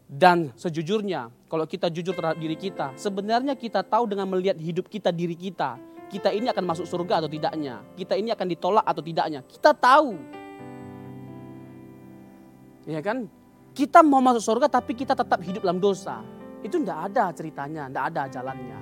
Dan 0.08 0.56
sejujurnya, 0.56 1.28
kalau 1.52 1.68
kita 1.68 1.92
jujur 1.92 2.16
terhadap 2.16 2.40
diri 2.40 2.56
kita, 2.56 2.96
sebenarnya 2.96 3.52
kita 3.52 3.84
tahu 3.84 4.08
dengan 4.08 4.24
melihat 4.24 4.56
hidup 4.56 4.88
kita, 4.88 5.12
diri 5.12 5.37
kita, 5.37 5.76
kita 6.08 6.32
ini 6.32 6.48
akan 6.48 6.64
masuk 6.64 6.88
surga 6.88 7.20
atau 7.20 7.28
tidaknya, 7.28 7.84
kita 7.92 8.16
ini 8.16 8.32
akan 8.32 8.46
ditolak 8.48 8.84
atau 8.88 9.04
tidaknya, 9.04 9.44
kita 9.44 9.76
tahu. 9.76 10.16
Ya 12.88 13.04
kan? 13.04 13.28
Kita 13.76 14.00
mau 14.00 14.24
masuk 14.24 14.40
surga 14.40 14.66
tapi 14.72 14.96
kita 14.96 15.12
tetap 15.12 15.44
hidup 15.44 15.61
dalam 15.61 15.76
dosa. 15.76 16.24
Itu 16.64 16.80
tidak 16.80 17.12
ada 17.12 17.30
ceritanya, 17.37 17.92
tidak 17.92 18.04
ada 18.08 18.22
jalannya. 18.32 18.80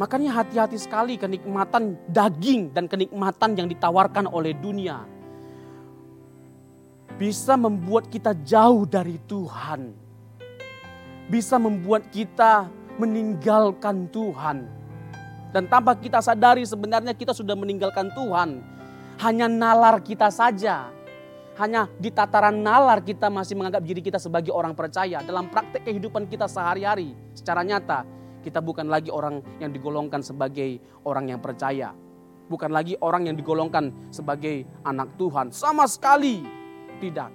Makanya 0.00 0.32
hati-hati 0.32 0.80
sekali 0.80 1.20
kenikmatan 1.20 2.00
daging 2.08 2.72
dan 2.72 2.88
kenikmatan 2.88 3.52
yang 3.52 3.68
ditawarkan 3.68 4.24
oleh 4.32 4.56
dunia 4.56 5.04
bisa 7.20 7.52
membuat 7.52 8.08
kita 8.08 8.32
jauh 8.40 8.88
dari 8.88 9.20
Tuhan. 9.28 9.92
Bisa 11.28 11.60
membuat 11.60 12.08
kita 12.08 12.72
meninggalkan 12.96 14.08
Tuhan. 14.08 14.64
Dan 15.52 15.68
tanpa 15.68 15.92
kita 16.00 16.24
sadari 16.24 16.64
sebenarnya 16.64 17.12
kita 17.12 17.36
sudah 17.36 17.52
meninggalkan 17.52 18.08
Tuhan. 18.16 18.64
Hanya 19.20 19.52
nalar 19.52 20.00
kita 20.00 20.32
saja. 20.32 20.88
Hanya 21.60 21.92
di 22.00 22.08
tataran 22.08 22.56
nalar 22.56 23.04
kita 23.04 23.28
masih 23.28 23.52
menganggap 23.52 23.84
diri 23.84 24.00
kita 24.00 24.16
sebagai 24.16 24.56
orang 24.56 24.72
percaya. 24.72 25.20
Dalam 25.20 25.52
praktek 25.52 25.84
kehidupan 25.84 26.24
kita 26.24 26.48
sehari-hari 26.48 27.12
secara 27.36 27.60
nyata. 27.60 28.19
Kita 28.40 28.64
bukan 28.64 28.88
lagi 28.88 29.12
orang 29.12 29.44
yang 29.60 29.68
digolongkan 29.72 30.24
sebagai 30.24 30.80
orang 31.04 31.28
yang 31.28 31.40
percaya. 31.44 31.92
Bukan 32.50 32.72
lagi 32.72 32.96
orang 32.98 33.28
yang 33.28 33.36
digolongkan 33.36 33.92
sebagai 34.10 34.64
anak 34.82 35.14
Tuhan. 35.20 35.52
Sama 35.52 35.84
sekali 35.86 36.42
tidak. 36.98 37.30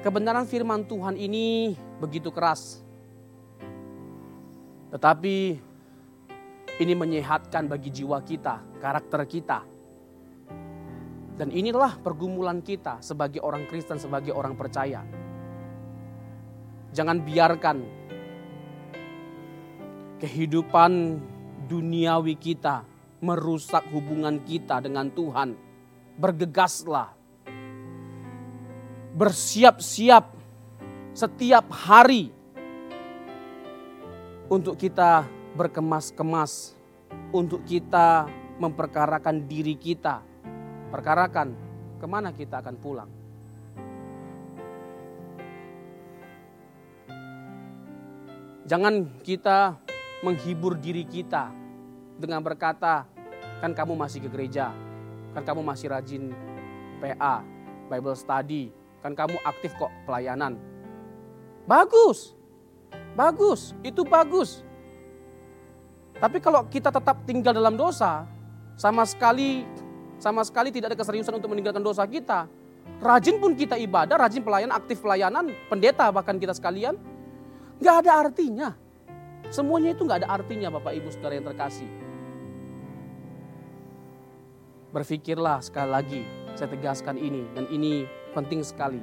Kebenaran 0.00 0.48
firman 0.48 0.88
Tuhan 0.88 1.20
ini 1.20 1.76
begitu 2.00 2.32
keras. 2.32 2.80
Tetapi 4.90 5.36
ini 6.80 6.94
menyehatkan 6.96 7.68
bagi 7.68 7.92
jiwa 7.92 8.18
kita, 8.24 8.80
karakter 8.80 9.22
kita. 9.28 9.60
Dan 11.36 11.52
inilah 11.52 12.00
pergumulan 12.00 12.64
kita 12.64 13.04
sebagai 13.04 13.44
orang 13.44 13.68
Kristen, 13.68 14.00
sebagai 14.00 14.32
orang 14.32 14.56
percaya. 14.56 15.04
Jangan 16.90 17.22
biarkan 17.22 17.78
kehidupan 20.18 21.22
duniawi 21.70 22.34
kita 22.34 22.82
merusak 23.22 23.86
hubungan 23.94 24.42
kita 24.42 24.82
dengan 24.82 25.06
Tuhan. 25.14 25.54
Bergegaslah. 26.18 27.14
Bersiap-siap 29.14 30.34
setiap 31.14 31.66
hari 31.70 32.30
untuk 34.50 34.74
kita 34.74 35.26
berkemas-kemas, 35.54 36.74
untuk 37.30 37.62
kita 37.66 38.26
memperkarakan 38.58 39.46
diri 39.46 39.78
kita. 39.78 40.26
Perkarakan 40.90 41.54
ke 42.02 42.06
mana 42.10 42.34
kita 42.34 42.58
akan 42.58 42.76
pulang. 42.82 43.19
Jangan 48.70 49.02
kita 49.26 49.82
menghibur 50.22 50.78
diri 50.78 51.02
kita 51.02 51.50
dengan 52.14 52.38
berkata, 52.38 53.02
kan 53.58 53.74
kamu 53.74 53.98
masih 53.98 54.22
ke 54.22 54.30
gereja, 54.30 54.70
kan 55.34 55.42
kamu 55.42 55.66
masih 55.66 55.90
rajin 55.90 56.30
PA, 57.02 57.42
Bible 57.90 58.14
study, 58.14 58.70
kan 59.02 59.18
kamu 59.18 59.42
aktif 59.42 59.74
kok 59.74 59.90
pelayanan. 60.06 60.54
Bagus, 61.66 62.38
bagus, 63.18 63.74
itu 63.82 64.06
bagus. 64.06 64.62
Tapi 66.22 66.38
kalau 66.38 66.62
kita 66.70 66.94
tetap 66.94 67.26
tinggal 67.26 67.50
dalam 67.50 67.74
dosa, 67.74 68.22
sama 68.78 69.02
sekali 69.02 69.66
sama 70.22 70.46
sekali 70.46 70.70
tidak 70.70 70.94
ada 70.94 70.98
keseriusan 71.02 71.34
untuk 71.34 71.50
meninggalkan 71.50 71.82
dosa 71.82 72.06
kita. 72.06 72.46
Rajin 73.02 73.42
pun 73.42 73.58
kita 73.58 73.74
ibadah, 73.82 74.14
rajin 74.14 74.46
pelayanan, 74.46 74.78
aktif 74.78 75.02
pelayanan, 75.02 75.50
pendeta 75.66 76.06
bahkan 76.14 76.38
kita 76.38 76.54
sekalian, 76.54 76.94
Nggak 77.80 77.96
ada 78.04 78.12
artinya. 78.28 78.68
Semuanya 79.48 79.96
itu 79.96 80.04
nggak 80.04 80.22
ada 80.22 80.30
artinya 80.36 80.68
Bapak 80.68 80.92
Ibu 81.00 81.08
Saudara 81.16 81.40
yang 81.40 81.48
terkasih. 81.48 81.88
Berpikirlah 84.92 85.64
sekali 85.64 85.88
lagi, 85.88 86.22
saya 86.60 86.68
tegaskan 86.68 87.16
ini 87.16 87.48
dan 87.56 87.64
ini 87.72 88.04
penting 88.36 88.60
sekali. 88.60 89.00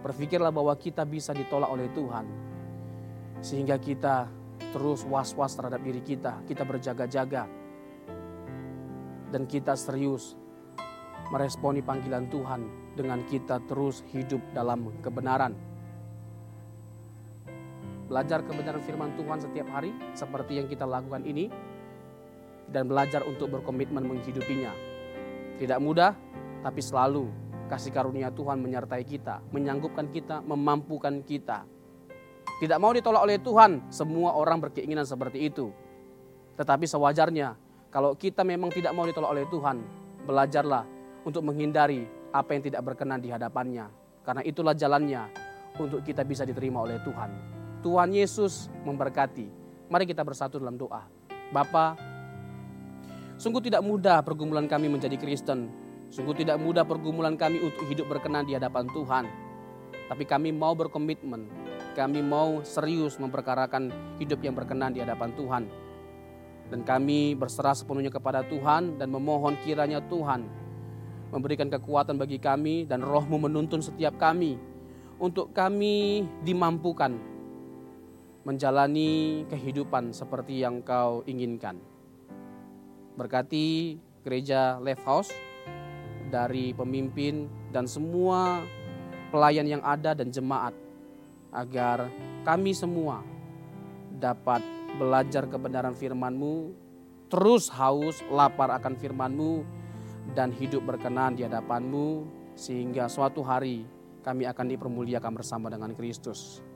Berpikirlah 0.00 0.48
bahwa 0.48 0.72
kita 0.80 1.04
bisa 1.04 1.36
ditolak 1.36 1.68
oleh 1.68 1.84
Tuhan. 1.92 2.24
Sehingga 3.44 3.76
kita 3.76 4.24
terus 4.72 5.04
was-was 5.04 5.52
terhadap 5.52 5.84
diri 5.84 6.00
kita, 6.00 6.40
kita 6.48 6.64
berjaga-jaga. 6.64 7.44
Dan 9.28 9.44
kita 9.44 9.76
serius 9.76 10.32
meresponi 11.28 11.84
panggilan 11.84 12.32
Tuhan 12.32 12.60
dengan 12.96 13.20
kita 13.28 13.60
terus 13.68 14.00
hidup 14.08 14.40
dalam 14.56 14.88
kebenaran 15.04 15.52
belajar 18.08 18.40
kebenaran 18.42 18.80
firman 18.80 19.12
Tuhan 19.14 19.38
setiap 19.38 19.68
hari 19.68 19.92
seperti 20.16 20.56
yang 20.56 20.66
kita 20.66 20.88
lakukan 20.88 21.22
ini 21.28 21.52
dan 22.72 22.88
belajar 22.88 23.24
untuk 23.28 23.52
berkomitmen 23.52 24.04
menghidupinya. 24.04 24.72
Tidak 25.60 25.78
mudah, 25.80 26.16
tapi 26.64 26.80
selalu 26.80 27.28
kasih 27.68 27.92
karunia 27.92 28.32
Tuhan 28.32 28.58
menyertai 28.64 29.04
kita, 29.04 29.44
menyanggupkan 29.52 30.08
kita, 30.08 30.40
memampukan 30.40 31.20
kita. 31.20 31.68
Tidak 32.58 32.78
mau 32.80 32.90
ditolak 32.96 33.22
oleh 33.22 33.38
Tuhan, 33.38 33.92
semua 33.92 34.34
orang 34.34 34.58
berkeinginan 34.58 35.04
seperti 35.04 35.46
itu. 35.52 35.70
Tetapi 36.56 36.88
sewajarnya, 36.88 37.54
kalau 37.92 38.16
kita 38.16 38.42
memang 38.42 38.72
tidak 38.72 38.96
mau 38.96 39.04
ditolak 39.04 39.30
oleh 39.30 39.46
Tuhan, 39.52 39.84
belajarlah 40.26 40.82
untuk 41.22 41.44
menghindari 41.44 42.08
apa 42.32 42.56
yang 42.56 42.62
tidak 42.64 42.82
berkenan 42.82 43.20
di 43.20 43.30
hadapannya. 43.30 43.86
Karena 44.24 44.42
itulah 44.42 44.74
jalannya 44.74 45.22
untuk 45.78 46.02
kita 46.02 46.24
bisa 46.26 46.42
diterima 46.42 46.82
oleh 46.82 46.98
Tuhan. 47.04 47.57
Tuhan 47.78 48.10
Yesus 48.10 48.66
memberkati. 48.82 49.46
Mari 49.88 50.04
kita 50.04 50.26
bersatu 50.26 50.58
dalam 50.58 50.74
doa. 50.74 51.06
Bapa, 51.54 51.96
sungguh 53.40 53.62
tidak 53.64 53.80
mudah 53.80 54.20
pergumulan 54.20 54.66
kami 54.66 54.90
menjadi 54.90 55.14
Kristen. 55.16 55.70
Sungguh 56.08 56.34
tidak 56.36 56.58
mudah 56.58 56.82
pergumulan 56.88 57.36
kami 57.36 57.60
untuk 57.60 57.84
hidup 57.86 58.08
berkenan 58.08 58.44
di 58.48 58.56
hadapan 58.56 58.88
Tuhan. 58.90 59.24
Tapi 60.08 60.24
kami 60.24 60.56
mau 60.56 60.72
berkomitmen, 60.72 61.44
kami 61.92 62.24
mau 62.24 62.64
serius 62.64 63.20
memperkarakan 63.20 63.92
hidup 64.16 64.40
yang 64.40 64.56
berkenan 64.56 64.96
di 64.96 65.04
hadapan 65.04 65.36
Tuhan. 65.36 65.64
Dan 66.68 66.80
kami 66.84 67.36
berserah 67.36 67.76
sepenuhnya 67.76 68.12
kepada 68.12 68.44
Tuhan 68.44 68.96
dan 69.00 69.08
memohon 69.08 69.56
kiranya 69.64 70.04
Tuhan 70.08 70.44
memberikan 71.28 71.68
kekuatan 71.68 72.16
bagi 72.16 72.40
kami 72.40 72.88
dan 72.88 73.04
rohmu 73.04 73.36
menuntun 73.36 73.84
setiap 73.84 74.16
kami 74.16 74.56
untuk 75.20 75.52
kami 75.52 76.24
dimampukan 76.44 77.37
menjalani 78.48 79.44
kehidupan 79.52 80.16
seperti 80.16 80.64
yang 80.64 80.80
kau 80.80 81.20
inginkan. 81.28 81.76
Berkati 83.20 84.00
gereja 84.24 84.80
Left 84.80 85.04
House 85.04 85.28
dari 86.32 86.72
pemimpin 86.72 87.44
dan 87.68 87.84
semua 87.84 88.64
pelayan 89.28 89.68
yang 89.68 89.84
ada 89.84 90.16
dan 90.16 90.32
jemaat 90.32 90.72
agar 91.52 92.08
kami 92.48 92.72
semua 92.72 93.20
dapat 94.16 94.64
belajar 94.96 95.44
kebenaran 95.44 95.92
firman-Mu, 95.92 96.72
terus 97.28 97.68
haus 97.68 98.24
lapar 98.32 98.72
akan 98.72 98.96
firman-Mu 98.96 99.60
dan 100.32 100.56
hidup 100.56 100.88
berkenan 100.88 101.36
di 101.36 101.44
hadapan-Mu 101.44 102.24
sehingga 102.56 103.12
suatu 103.12 103.44
hari 103.44 103.84
kami 104.24 104.48
akan 104.48 104.72
dipermuliakan 104.72 105.32
bersama 105.36 105.68
dengan 105.68 105.92
Kristus. 105.92 106.67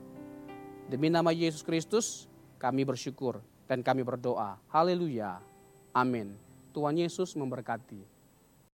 Demi 0.91 1.07
nama 1.07 1.31
Yesus 1.31 1.63
Kristus, 1.63 2.27
kami 2.59 2.83
bersyukur 2.83 3.39
dan 3.65 3.81
kami 3.81 4.03
berdoa. 4.03 4.59
Haleluya. 4.69 5.39
Amin. 5.95 6.35
Tuhan 6.75 6.99
Yesus 6.99 7.33
memberkati. 7.33 8.12